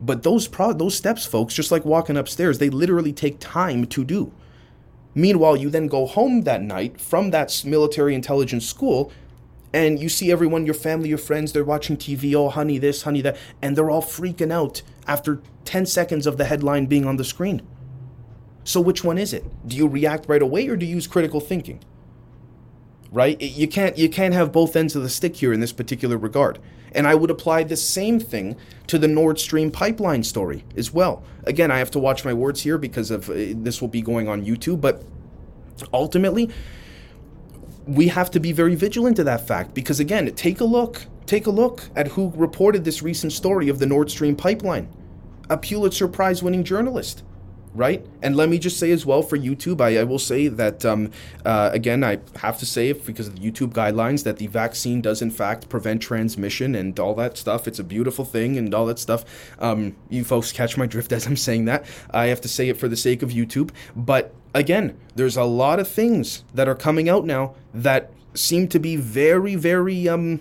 But 0.00 0.22
those 0.22 0.48
pro- 0.48 0.72
those 0.72 0.94
steps, 0.94 1.24
folks, 1.24 1.54
just 1.54 1.70
like 1.70 1.84
walking 1.84 2.16
upstairs, 2.16 2.58
they 2.58 2.70
literally 2.70 3.12
take 3.12 3.38
time 3.40 3.86
to 3.86 4.04
do. 4.04 4.32
Meanwhile, 5.14 5.56
you 5.56 5.70
then 5.70 5.86
go 5.86 6.06
home 6.06 6.42
that 6.42 6.62
night 6.62 7.00
from 7.00 7.30
that 7.30 7.62
military 7.64 8.14
intelligence 8.14 8.66
school 8.66 9.10
and 9.72 9.98
you 9.98 10.08
see 10.08 10.30
everyone, 10.30 10.64
your 10.64 10.74
family, 10.74 11.08
your 11.08 11.18
friends, 11.18 11.52
they're 11.52 11.64
watching 11.64 11.96
TV, 11.96 12.34
oh, 12.34 12.48
honey, 12.48 12.78
this, 12.78 13.02
honey, 13.02 13.20
that, 13.20 13.36
and 13.60 13.76
they're 13.76 13.90
all 13.90 14.02
freaking 14.02 14.52
out 14.52 14.82
after 15.06 15.42
10 15.64 15.86
seconds 15.86 16.26
of 16.26 16.38
the 16.38 16.44
headline 16.46 16.86
being 16.86 17.04
on 17.04 17.16
the 17.16 17.24
screen. 17.24 17.60
So, 18.64 18.80
which 18.80 19.04
one 19.04 19.18
is 19.18 19.32
it? 19.32 19.44
Do 19.68 19.76
you 19.76 19.86
react 19.86 20.28
right 20.28 20.42
away 20.42 20.66
or 20.68 20.76
do 20.76 20.86
you 20.86 20.94
use 20.94 21.06
critical 21.06 21.40
thinking? 21.40 21.80
Right? 23.12 23.40
You 23.40 23.68
can't, 23.68 23.96
you 23.96 24.08
can't 24.08 24.34
have 24.34 24.52
both 24.52 24.76
ends 24.76 24.96
of 24.96 25.02
the 25.02 25.08
stick 25.08 25.36
here 25.36 25.52
in 25.52 25.60
this 25.60 25.72
particular 25.72 26.16
regard. 26.18 26.58
And 26.92 27.06
I 27.06 27.14
would 27.14 27.30
apply 27.30 27.64
the 27.64 27.76
same 27.76 28.18
thing 28.18 28.56
to 28.86 28.98
the 28.98 29.08
Nord 29.08 29.38
Stream 29.38 29.70
pipeline 29.70 30.22
story 30.22 30.64
as 30.76 30.92
well. 30.92 31.22
Again, 31.44 31.70
I 31.70 31.78
have 31.78 31.90
to 31.92 31.98
watch 31.98 32.24
my 32.24 32.32
words 32.32 32.62
here 32.62 32.78
because 32.78 33.10
of 33.10 33.28
uh, 33.28 33.34
this 33.36 33.80
will 33.80 33.88
be 33.88 34.02
going 34.02 34.28
on 34.28 34.44
YouTube, 34.44 34.80
but 34.80 35.04
ultimately, 35.92 36.50
we 37.86 38.08
have 38.08 38.30
to 38.32 38.40
be 38.40 38.52
very 38.52 38.74
vigilant 38.74 39.16
to 39.16 39.24
that 39.24 39.46
fact 39.46 39.74
because 39.74 40.00
again, 40.00 40.32
take 40.34 40.60
a 40.60 40.64
look, 40.64 41.06
take 41.26 41.46
a 41.46 41.50
look 41.50 41.82
at 41.94 42.08
who 42.08 42.32
reported 42.34 42.84
this 42.84 43.02
recent 43.02 43.32
story 43.32 43.68
of 43.68 43.78
the 43.78 43.86
Nord 43.86 44.10
Stream 44.10 44.34
pipeline. 44.34 44.88
A 45.48 45.56
Pulitzer 45.56 46.08
Prize 46.08 46.42
winning 46.42 46.64
journalist 46.64 47.22
right? 47.76 48.04
And 48.22 48.36
let 48.36 48.48
me 48.48 48.58
just 48.58 48.78
say 48.78 48.90
as 48.90 49.04
well 49.04 49.22
for 49.22 49.36
YouTube, 49.36 49.80
I, 49.80 49.98
I 50.00 50.04
will 50.04 50.18
say 50.18 50.48
that 50.48 50.84
um, 50.84 51.10
uh, 51.44 51.70
again, 51.72 52.02
I 52.02 52.18
have 52.36 52.58
to 52.58 52.66
say 52.66 52.92
because 52.92 53.28
of 53.28 53.38
the 53.38 53.50
YouTube 53.50 53.72
guidelines 53.72 54.24
that 54.24 54.38
the 54.38 54.46
vaccine 54.46 55.00
does 55.00 55.22
in 55.22 55.30
fact 55.30 55.68
prevent 55.68 56.02
transmission 56.02 56.74
and 56.74 56.98
all 56.98 57.14
that 57.14 57.36
stuff. 57.36 57.68
It's 57.68 57.78
a 57.78 57.84
beautiful 57.84 58.24
thing 58.24 58.56
and 58.56 58.72
all 58.74 58.86
that 58.86 58.98
stuff. 58.98 59.24
Um, 59.58 59.96
you 60.08 60.24
folks 60.24 60.52
catch 60.52 60.76
my 60.76 60.86
drift 60.86 61.12
as 61.12 61.26
I'm 61.26 61.36
saying 61.36 61.66
that. 61.66 61.84
I 62.10 62.26
have 62.26 62.40
to 62.42 62.48
say 62.48 62.68
it 62.68 62.78
for 62.78 62.88
the 62.88 62.96
sake 62.96 63.22
of 63.22 63.30
YouTube, 63.30 63.70
but 63.94 64.34
again, 64.54 64.98
there's 65.14 65.36
a 65.36 65.44
lot 65.44 65.78
of 65.78 65.88
things 65.88 66.44
that 66.54 66.68
are 66.68 66.74
coming 66.74 67.08
out 67.08 67.24
now 67.24 67.54
that 67.74 68.10
seem 68.34 68.68
to 68.68 68.78
be 68.78 68.96
very, 68.96 69.54
very 69.54 70.08
um 70.08 70.40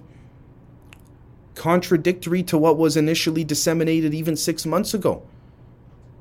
contradictory 1.56 2.44
to 2.44 2.58
what 2.58 2.78
was 2.78 2.98
initially 2.98 3.44
disseminated 3.44 4.14
even 4.14 4.36
six 4.36 4.66
months 4.66 4.94
ago. 4.94 5.24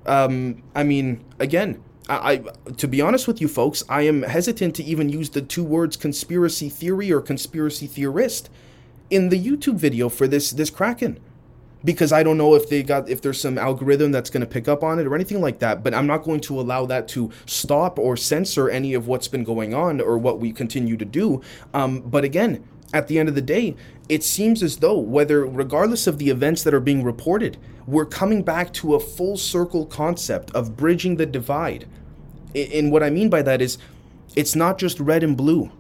Um, 0.06 0.62
I 0.74 0.82
mean, 0.82 1.24
again, 1.38 1.82
I, 2.08 2.32
I, 2.32 2.72
to 2.72 2.86
be 2.88 3.00
honest 3.00 3.26
with 3.26 3.40
you 3.40 3.48
folks, 3.48 3.82
I 3.88 4.02
am 4.02 4.22
hesitant 4.22 4.74
to 4.76 4.84
even 4.84 5.08
use 5.08 5.30
the 5.30 5.42
two 5.42 5.64
words 5.64 5.96
conspiracy 5.96 6.68
theory 6.68 7.10
or 7.12 7.20
conspiracy 7.20 7.86
theorist 7.86 8.50
in 9.10 9.28
the 9.28 9.42
YouTube 9.42 9.76
video 9.76 10.08
for 10.08 10.26
this 10.26 10.50
this 10.50 10.70
Kraken. 10.70 11.18
Because 11.84 12.12
I 12.12 12.22
don't 12.22 12.38
know 12.38 12.54
if 12.54 12.70
they 12.70 12.82
got 12.82 13.10
if 13.10 13.20
there's 13.20 13.38
some 13.38 13.58
algorithm 13.58 14.10
that's 14.10 14.30
going 14.30 14.40
to 14.40 14.46
pick 14.46 14.68
up 14.68 14.82
on 14.82 14.98
it 14.98 15.06
or 15.06 15.14
anything 15.14 15.42
like 15.42 15.58
that, 15.58 15.84
but 15.84 15.92
I'm 15.92 16.06
not 16.06 16.24
going 16.24 16.40
to 16.40 16.58
allow 16.58 16.86
that 16.86 17.08
to 17.08 17.30
stop 17.44 17.98
or 17.98 18.16
censor 18.16 18.70
any 18.70 18.94
of 18.94 19.06
what's 19.06 19.28
been 19.28 19.44
going 19.44 19.74
on 19.74 20.00
or 20.00 20.16
what 20.16 20.40
we 20.40 20.50
continue 20.50 20.96
to 20.96 21.04
do. 21.04 21.42
Um, 21.74 22.00
but 22.00 22.24
again, 22.24 22.66
at 22.94 23.08
the 23.08 23.18
end 23.18 23.28
of 23.28 23.34
the 23.34 23.42
day, 23.42 23.76
it 24.08 24.22
seems 24.22 24.62
as 24.62 24.78
though 24.78 24.98
whether 24.98 25.46
regardless 25.46 26.06
of 26.06 26.18
the 26.18 26.30
events 26.30 26.62
that 26.62 26.74
are 26.74 26.80
being 26.80 27.02
reported, 27.02 27.56
we're 27.86 28.04
coming 28.04 28.42
back 28.42 28.72
to 28.74 28.94
a 28.94 29.00
full 29.00 29.36
circle 29.36 29.86
concept 29.86 30.50
of 30.52 30.76
bridging 30.76 31.16
the 31.16 31.26
divide. 31.26 31.86
And 32.54 32.92
what 32.92 33.02
I 33.02 33.10
mean 33.10 33.30
by 33.30 33.42
that 33.42 33.62
is 33.62 33.78
it's 34.36 34.54
not 34.54 34.78
just 34.78 35.00
red 35.00 35.22
and 35.22 35.36
blue. 35.36 35.70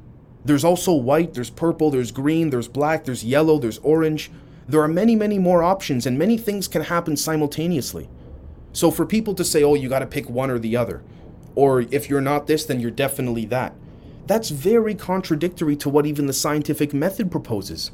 There's 0.44 0.64
also 0.64 0.92
white, 0.92 1.34
there's 1.34 1.50
purple, 1.50 1.90
there's 1.90 2.12
green, 2.12 2.50
there's 2.50 2.68
black, 2.68 3.04
there's 3.04 3.24
yellow, 3.24 3.58
there's 3.58 3.78
orange. 3.78 4.30
There 4.68 4.80
are 4.80 4.88
many, 4.88 5.16
many 5.16 5.38
more 5.38 5.62
options, 5.62 6.06
and 6.06 6.18
many 6.18 6.36
things 6.36 6.68
can 6.68 6.82
happen 6.82 7.16
simultaneously. 7.16 8.08
So 8.72 8.90
for 8.90 9.06
people 9.06 9.34
to 9.34 9.44
say, 9.44 9.62
oh, 9.62 9.74
you 9.74 9.88
got 9.88 10.00
to 10.00 10.06
pick 10.06 10.28
one 10.28 10.50
or 10.50 10.58
the 10.58 10.76
other, 10.76 11.02
or 11.54 11.82
if 11.82 12.10
you're 12.10 12.20
not 12.20 12.46
this, 12.46 12.64
then 12.64 12.80
you're 12.80 12.90
definitely 12.90 13.44
that, 13.46 13.74
that's 14.26 14.50
very 14.50 14.94
contradictory 14.94 15.76
to 15.76 15.88
what 15.88 16.06
even 16.06 16.26
the 16.26 16.32
scientific 16.32 16.92
method 16.92 17.30
proposes. 17.30 17.90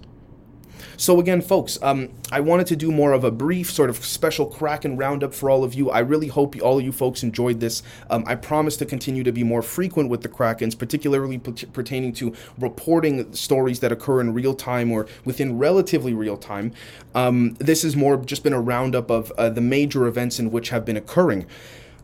So 1.01 1.19
again, 1.19 1.41
folks, 1.41 1.79
um, 1.81 2.11
I 2.31 2.41
wanted 2.41 2.67
to 2.67 2.77
do 2.77 2.93
more 2.93 3.13
of 3.13 3.25
a 3.25 3.31
brief 3.31 3.71
sort 3.71 3.89
of 3.89 4.05
special 4.05 4.45
Kraken 4.45 4.99
roundup 4.99 5.33
for 5.33 5.49
all 5.49 5.65
of 5.65 5.73
you. 5.73 5.89
I 5.89 6.01
really 6.01 6.27
hope 6.27 6.61
all 6.61 6.79
of 6.79 6.85
you 6.85 6.93
folks 6.93 7.23
enjoyed 7.23 7.59
this. 7.59 7.83
Um, 8.11 8.23
I 8.27 8.35
promise 8.35 8.77
to 8.77 8.85
continue 8.85 9.25
to 9.25 9.33
be 9.33 9.43
more 9.43 9.63
frequent 9.63 10.11
with 10.11 10.21
the 10.21 10.29
Krakens, 10.29 10.79
particularly 10.79 11.39
p- 11.39 11.65
pertaining 11.73 12.13
to 12.17 12.35
reporting 12.59 13.33
stories 13.33 13.81
that 13.81 13.91
occur 13.91 14.21
in 14.21 14.35
real 14.35 14.53
time 14.53 14.93
or 14.93 15.07
within 15.25 15.57
relatively 15.57 16.13
real 16.13 16.37
time. 16.37 16.75
Um, 17.15 17.55
this 17.55 17.81
has 17.81 17.97
more 17.97 18.19
just 18.19 18.45
been 18.45 18.53
a 18.53 18.61
roundup 18.61 19.11
of 19.11 19.33
uh, 19.39 19.49
the 19.49 19.63
major 19.63 20.07
events 20.07 20.39
in 20.39 20.51
which 20.51 20.69
have 20.69 20.85
been 20.85 20.99
occurring. 20.99 21.47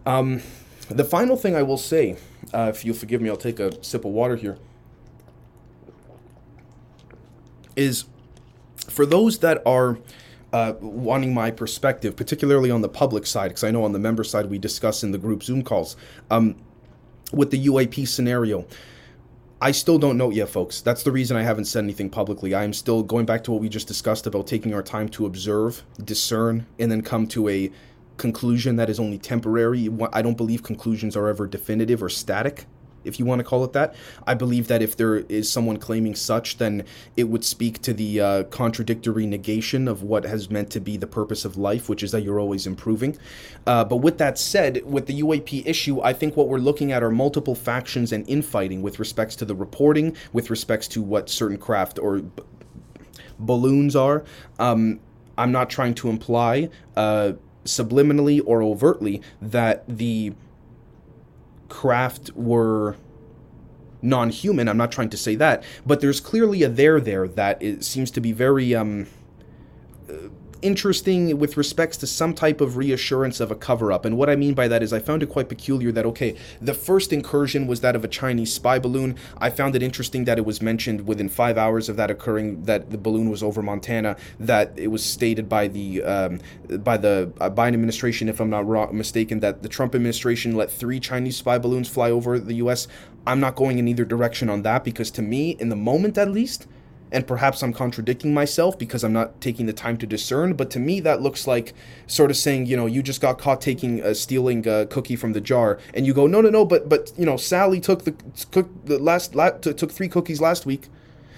Um, 0.07 0.41
the 0.89 1.05
final 1.05 1.37
thing 1.37 1.55
I 1.55 1.63
will 1.63 1.77
say, 1.77 2.17
uh, 2.55 2.73
if 2.75 2.83
you'll 2.83 2.97
forgive 2.97 3.21
me, 3.21 3.29
I'll 3.29 3.37
take 3.37 3.61
a 3.61 3.85
sip 3.85 4.07
of 4.07 4.13
water 4.13 4.37
here, 4.37 4.57
is 7.77 8.07
for 8.97 9.05
those 9.05 9.41
that 9.41 9.63
are 9.67 9.99
uh, 10.55 10.73
wanting 10.81 11.35
my 11.35 11.51
perspective, 11.51 12.17
particularly 12.17 12.71
on 12.71 12.81
the 12.81 12.89
public 12.89 13.27
side, 13.27 13.49
because 13.49 13.63
I 13.63 13.71
know 13.71 13.85
on 13.85 13.93
the 13.93 13.99
member 13.99 14.25
side 14.25 14.47
we 14.47 14.59
discuss 14.59 15.05
in 15.05 15.13
the 15.13 15.19
group 15.19 15.43
Zoom 15.43 15.63
calls, 15.63 15.99
um, 16.31 16.57
with 17.31 17.51
the 17.51 17.67
UAP 17.67 18.09
scenario. 18.09 18.67
I 19.61 19.73
still 19.73 19.99
don't 19.99 20.17
know 20.17 20.31
yet, 20.31 20.49
folks. 20.49 20.81
That's 20.81 21.03
the 21.03 21.13
reason 21.13 21.37
I 21.37 21.43
haven't 21.43 21.67
said 21.67 21.85
anything 21.85 22.09
publicly. 22.09 22.55
I 22.55 22.65
am 22.65 22.73
still 22.73 23.03
going 23.03 23.27
back 23.27 23.45
to 23.45 23.53
what 23.53 23.61
we 23.61 23.69
just 23.69 23.87
discussed 23.87 24.27
about 24.27 24.47
taking 24.47 24.73
our 24.73 24.83
time 24.83 25.11
to 25.11 25.27
observe, 25.27 25.83
discern, 26.03 26.67
and 26.79 26.91
then 26.91 27.03
come 27.03 27.27
to 27.29 27.51
a 27.51 27.71
conclusion 28.17 28.77
that 28.77 28.89
is 28.89 28.99
only 28.99 29.19
temporary. 29.19 29.91
I 30.13 30.23
don't 30.23 30.39
believe 30.39 30.63
conclusions 30.63 31.17
are 31.17 31.29
ever 31.29 31.47
definitive 31.47 32.03
or 32.03 32.09
static 32.09 32.67
if 33.07 33.19
you 33.19 33.25
want 33.25 33.41
to 33.41 33.45
call 33.45 33.65
it 33.65 33.73
that. 33.73 33.95
I 34.27 34.35
believe 34.35 34.69
that 34.69 34.83
if 34.83 34.97
there 34.97 35.17
is 35.17 35.51
someone 35.51 35.77
claiming 35.79 36.15
such, 36.15 36.59
then 36.59 36.85
it 37.17 37.25
would 37.25 37.45
speak 37.45 37.81
to 37.83 37.93
the 37.93 38.21
uh, 38.21 38.43
contradictory 38.45 39.27
negation 39.27 39.89
of 39.89 40.03
what 40.03 40.25
has 40.25 40.51
meant 40.51 40.71
to 40.71 40.81
be 40.81 40.97
the 40.97 41.07
purpose 41.07 41.45
of 41.45 41.57
life, 41.57 41.89
which 41.89 42.03
is 42.03 42.13
that 42.13 42.23
you're 42.23 42.41
always 42.41 42.67
improving. 42.67 43.17
Uh, 43.67 43.85
but 43.85 43.97
with 43.97 44.19
that 44.19 44.39
said, 44.39 44.83
with 44.85 45.07
the 45.07 45.21
UAP 45.23 45.67
issue, 45.67 46.01
I 46.01 46.13
think 46.13 46.37
what 46.37 46.49
we're 46.49 46.59
looking 46.59 46.93
at 46.93 47.03
are 47.03 47.11
multiple 47.11 47.55
factions 47.55 48.13
and 48.13 48.29
infighting 48.29 48.83
with 48.83 48.99
respects 48.99 49.37
to 49.37 49.45
the 49.45 49.55
reporting, 49.55 50.17
with 50.33 50.51
respects 50.51 50.89
to 50.89 51.03
what 51.03 51.29
certain 51.29 51.59
craft 51.59 51.99
or 51.99 52.19
b- 52.19 52.43
balloons 53.39 53.95
are. 53.97 54.25
Um, 54.59 55.01
I'm 55.39 55.53
not 55.53 55.69
trying 55.69 55.95
to 55.97 56.09
imply 56.09 56.71
uh, 56.97 57.33
subliminally 57.65 58.41
or 58.45 58.63
overtly 58.63 59.21
that 59.43 59.85
the 59.89 60.33
craft 61.69 62.31
were 62.35 62.97
non-human. 64.03 64.69
I'm 64.69 64.77
not 64.77 64.93
trying 64.93 65.11
to 65.11 65.17
say 65.17 65.35
that, 65.37 65.63
but 65.85 66.01
there's 66.01 66.21
clearly 66.21 66.63
a 66.63 66.69
there 66.69 67.01
there 67.01 67.27
that 67.29 67.63
it 67.63 67.85
seems 67.85 68.11
to 68.13 68.21
be 68.21 68.33
very 68.33 68.75
um, 68.75 69.07
interesting 70.63 71.39
with 71.39 71.57
respects 71.57 71.97
to 71.99 72.07
some 72.07 72.35
type 72.35 72.61
of 72.61 72.77
reassurance 72.77 73.41
of 73.41 73.51
a 73.51 73.55
cover 73.55 73.93
up. 73.93 74.05
And 74.05 74.17
what 74.17 74.31
I 74.31 74.37
mean 74.37 74.55
by 74.55 74.69
that 74.69 74.83
is 74.83 74.93
I 74.93 74.99
found 74.99 75.23
it 75.23 75.27
quite 75.27 75.49
peculiar 75.49 75.93
that, 75.93 76.07
okay, 76.07 76.37
the 76.61 76.75
first 76.75 77.13
incursion 77.13 77.67
was 77.67 77.81
that 77.81 77.97
of 77.97 78.05
a 78.05 78.09
Chinese 78.09 78.53
spy 78.53 78.79
balloon. 78.79 79.17
I 79.39 79.51
found 79.51 79.77
it 79.77 79.83
interesting 79.83 80.25
that 80.25 80.39
it 80.39 80.45
was 80.45 80.63
mentioned 80.63 81.07
within 81.07 81.29
five 81.29 81.59
hours 81.59 81.89
of 81.89 81.97
that 81.97 82.11
occurring 82.11 82.65
that 82.65 82.91
the 82.91 82.99
balloon 82.99 83.31
was 83.31 83.43
over 83.43 83.63
Montana, 83.63 84.17
that 84.41 84.73
it 84.77 84.89
was 84.89 85.05
stated 85.05 85.49
by 85.49 85.69
the 85.69 86.03
um, 86.03 86.41
by 86.79 86.97
the 86.97 87.33
uh, 87.41 87.51
Biden 87.51 87.75
administration, 87.75 88.29
if 88.29 88.41
I'm 88.41 88.51
not 88.51 88.67
wrong, 88.67 88.97
mistaken, 88.97 89.41
that 89.41 89.63
the 89.63 89.69
Trump 89.69 89.95
administration 89.95 90.57
let 90.57 90.71
three 90.71 91.01
Chinese 91.01 91.37
spy 91.37 91.59
balloons 91.59 91.89
fly 91.89 92.11
over 92.11 92.39
the 92.39 92.55
U.S. 92.55 92.89
I'm 93.27 93.41
not 93.41 93.57
going 93.57 93.79
in 93.79 93.89
either 93.89 94.05
direction 94.05 94.49
on 94.49 94.63
that 94.63 94.85
because 94.85 95.11
to 95.13 95.23
me, 95.23 95.51
in 95.59 95.69
the 95.69 95.77
moment 95.77 96.17
at 96.17 96.31
least, 96.31 96.67
and 97.13 97.27
perhaps 97.27 97.63
I'm 97.63 97.73
contradicting 97.73 98.35
myself 98.35 98.79
because 98.79 99.05
I'm 99.05 99.13
not 99.13 99.41
taking 99.41 99.67
the 99.67 99.73
time 99.73 99.97
to 99.99 100.07
discern. 100.07 100.55
But 100.55 100.71
to 100.71 100.79
me, 100.79 101.01
that 101.01 101.23
looks 101.23 101.47
like 101.47 101.73
sort 102.07 102.31
of 102.31 102.37
saying, 102.37 102.67
you 102.67 102.77
know, 102.77 102.87
you 102.87 103.03
just 103.03 103.21
got 103.21 103.39
caught 103.39 103.61
taking 103.61 104.03
uh, 104.03 104.15
stealing 104.15 104.67
a 104.67 104.87
cookie 104.87 105.17
from 105.17 105.33
the 105.33 105.41
jar, 105.41 105.79
and 105.95 106.07
you 106.07 106.13
go, 106.13 106.27
no, 106.27 106.41
no, 106.41 106.51
no, 106.51 106.65
but 106.65 106.89
but 106.89 107.13
you 107.17 107.25
know, 107.25 107.37
Sally 107.37 107.81
took 107.81 108.05
the 108.05 108.15
cook 108.51 108.69
the 108.85 108.99
last 108.99 109.35
la- 109.35 109.51
took 109.51 109.93
three 109.93 110.09
cookies 110.09 110.41
last 110.41 110.67
week, 110.67 110.89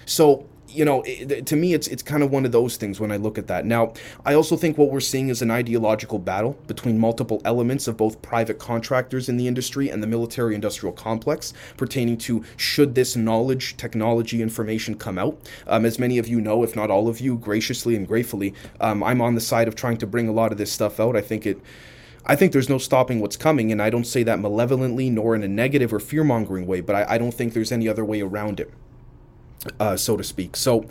so 0.05 0.48
you 0.69 0.85
know, 0.85 1.03
to 1.03 1.55
me, 1.55 1.73
it's 1.73 1.87
it's 1.87 2.03
kind 2.03 2.23
of 2.23 2.31
one 2.31 2.45
of 2.45 2.51
those 2.51 2.77
things 2.77 2.99
when 2.99 3.11
I 3.11 3.17
look 3.17 3.37
at 3.37 3.47
that. 3.47 3.65
Now, 3.65 3.93
I 4.25 4.33
also 4.33 4.55
think 4.55 4.77
what 4.77 4.91
we're 4.91 4.99
seeing 4.99 5.29
is 5.29 5.41
an 5.41 5.51
ideological 5.51 6.19
battle 6.19 6.57
between 6.67 6.99
multiple 6.99 7.41
elements 7.43 7.87
of 7.87 7.97
both 7.97 8.21
private 8.21 8.59
contractors 8.59 9.29
in 9.29 9.37
the 9.37 9.47
industry 9.47 9.89
and 9.89 10.01
the 10.03 10.07
military-industrial 10.07 10.93
complex 10.93 11.53
pertaining 11.77 12.17
to 12.19 12.43
should 12.57 12.95
this 12.95 13.15
knowledge, 13.15 13.77
technology, 13.77 14.41
information 14.41 14.95
come 14.95 15.17
out. 15.17 15.49
Um, 15.67 15.85
as 15.85 15.99
many 15.99 16.17
of 16.17 16.27
you 16.27 16.39
know, 16.41 16.63
if 16.63 16.75
not 16.75 16.91
all 16.91 17.07
of 17.07 17.19
you, 17.19 17.37
graciously 17.37 17.95
and 17.95 18.07
gratefully, 18.07 18.53
um, 18.79 19.03
I'm 19.03 19.21
on 19.21 19.35
the 19.35 19.41
side 19.41 19.67
of 19.67 19.75
trying 19.75 19.97
to 19.97 20.07
bring 20.07 20.27
a 20.27 20.33
lot 20.33 20.51
of 20.51 20.57
this 20.57 20.71
stuff 20.71 20.99
out. 20.99 21.15
I 21.15 21.21
think 21.21 21.45
it. 21.45 21.59
I 22.25 22.35
think 22.35 22.51
there's 22.51 22.69
no 22.69 22.77
stopping 22.77 23.21
what's 23.21 23.37
coming, 23.37 23.71
and 23.71 23.81
I 23.81 23.89
don't 23.89 24.05
say 24.05 24.21
that 24.23 24.39
malevolently 24.39 25.09
nor 25.09 25.33
in 25.33 25.41
a 25.41 25.47
negative 25.47 25.91
or 25.91 25.99
fear 25.99 26.23
mongering 26.23 26.67
way, 26.67 26.79
but 26.81 26.95
I, 26.95 27.15
I 27.15 27.17
don't 27.17 27.33
think 27.33 27.53
there's 27.53 27.71
any 27.71 27.87
other 27.87 28.05
way 28.05 28.21
around 28.21 28.59
it 28.59 28.71
uh, 29.79 29.97
so 29.97 30.17
to 30.17 30.23
speak. 30.23 30.55
So, 30.55 30.85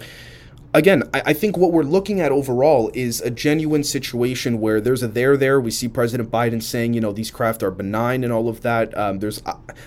again, 0.78 1.02
I, 1.12 1.22
I, 1.26 1.32
think 1.32 1.56
what 1.56 1.72
we're 1.72 1.82
looking 1.82 2.20
at 2.20 2.30
overall 2.30 2.90
is 2.94 3.20
a 3.20 3.30
genuine 3.30 3.82
situation 3.82 4.60
where 4.60 4.80
there's 4.80 5.02
a 5.02 5.08
there 5.08 5.36
there. 5.36 5.60
We 5.60 5.72
see 5.72 5.88
President 5.88 6.30
Biden 6.30 6.62
saying, 6.62 6.94
you 6.94 7.00
know, 7.00 7.12
these 7.12 7.32
craft 7.32 7.62
are 7.64 7.70
benign 7.72 8.22
and 8.22 8.32
all 8.32 8.48
of 8.48 8.62
that. 8.62 8.96
Um, 8.96 9.18
there's, 9.18 9.42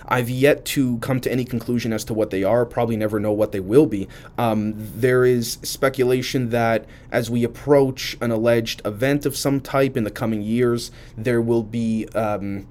I've 0.07 0.29
yet 0.29 0.65
to 0.65 0.97
come 0.97 1.21
to 1.21 1.31
any 1.31 1.45
conclusion 1.45 1.93
as 1.93 2.03
to 2.05 2.13
what 2.13 2.29
they 2.29 2.43
are. 2.43 2.65
Probably 2.65 2.97
never 2.97 3.19
know 3.19 3.31
what 3.31 3.53
they 3.53 3.61
will 3.61 3.85
be. 3.85 4.09
Um, 4.37 4.73
there 4.75 5.23
is 5.23 5.59
speculation 5.63 6.49
that 6.49 6.85
as 7.09 7.29
we 7.29 7.43
approach 7.43 8.17
an 8.19 8.31
alleged 8.31 8.81
event 8.85 9.25
of 9.25 9.35
some 9.35 9.61
type 9.61 9.95
in 9.95 10.03
the 10.03 10.11
coming 10.11 10.41
years, 10.41 10.91
there 11.17 11.41
will 11.41 11.63
be, 11.63 12.07
um, 12.09 12.67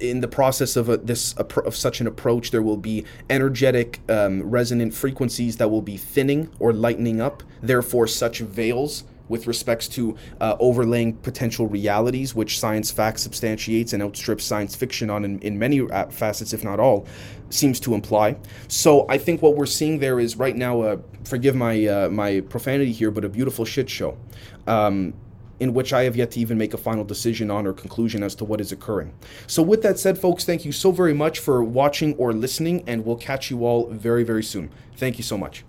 in 0.00 0.20
the 0.20 0.28
process 0.28 0.76
of 0.76 0.88
a, 0.88 0.96
this 0.96 1.34
of 1.34 1.76
such 1.76 2.00
an 2.00 2.06
approach, 2.06 2.50
there 2.50 2.62
will 2.62 2.76
be 2.76 3.04
energetic 3.28 4.00
um, 4.08 4.42
resonant 4.42 4.94
frequencies 4.94 5.58
that 5.58 5.68
will 5.68 5.82
be 5.82 5.96
thinning 5.96 6.50
or 6.58 6.72
lightening 6.72 7.20
up. 7.20 7.42
Therefore, 7.62 8.06
such 8.06 8.40
veils 8.40 9.04
with 9.30 9.46
respects 9.46 9.88
to 9.88 10.16
uh, 10.40 10.56
overlaying 10.58 11.14
potential 11.14 11.66
realities, 11.68 12.34
which 12.34 12.58
science 12.58 12.90
fact 12.90 13.20
substantiates 13.20 13.92
and 13.92 14.02
outstrips 14.02 14.44
science 14.44 14.74
fiction 14.74 15.08
on 15.08 15.24
in, 15.24 15.38
in 15.38 15.58
many 15.58 15.80
uh, 15.80 16.06
facets, 16.06 16.52
if 16.52 16.64
not 16.64 16.80
all, 16.80 17.06
seems 17.48 17.80
to 17.80 17.94
imply. 17.94 18.36
So 18.68 19.06
I 19.08 19.16
think 19.16 19.40
what 19.40 19.54
we're 19.54 19.66
seeing 19.66 20.00
there 20.00 20.20
is 20.20 20.36
right 20.36 20.56
now, 20.56 20.82
uh, 20.82 20.96
forgive 21.24 21.54
my 21.54 21.86
uh, 21.86 22.08
my 22.10 22.40
profanity 22.40 22.92
here, 22.92 23.10
but 23.10 23.24
a 23.24 23.28
beautiful 23.28 23.64
shit 23.64 23.88
show. 23.88 24.18
Um, 24.66 25.14
in 25.60 25.74
which 25.74 25.92
I 25.92 26.04
have 26.04 26.16
yet 26.16 26.30
to 26.30 26.40
even 26.40 26.56
make 26.56 26.72
a 26.72 26.78
final 26.78 27.04
decision 27.04 27.50
on 27.50 27.66
or 27.66 27.74
conclusion 27.74 28.22
as 28.22 28.34
to 28.36 28.46
what 28.46 28.62
is 28.62 28.72
occurring. 28.72 29.12
So, 29.46 29.62
with 29.62 29.82
that 29.82 29.98
said, 29.98 30.18
folks, 30.18 30.42
thank 30.42 30.64
you 30.64 30.72
so 30.72 30.90
very 30.90 31.12
much 31.12 31.38
for 31.38 31.62
watching 31.62 32.14
or 32.14 32.32
listening, 32.32 32.82
and 32.86 33.04
we'll 33.04 33.16
catch 33.16 33.50
you 33.50 33.66
all 33.66 33.90
very, 33.90 34.24
very 34.24 34.42
soon. 34.42 34.70
Thank 34.96 35.18
you 35.18 35.22
so 35.22 35.36
much. 35.36 35.62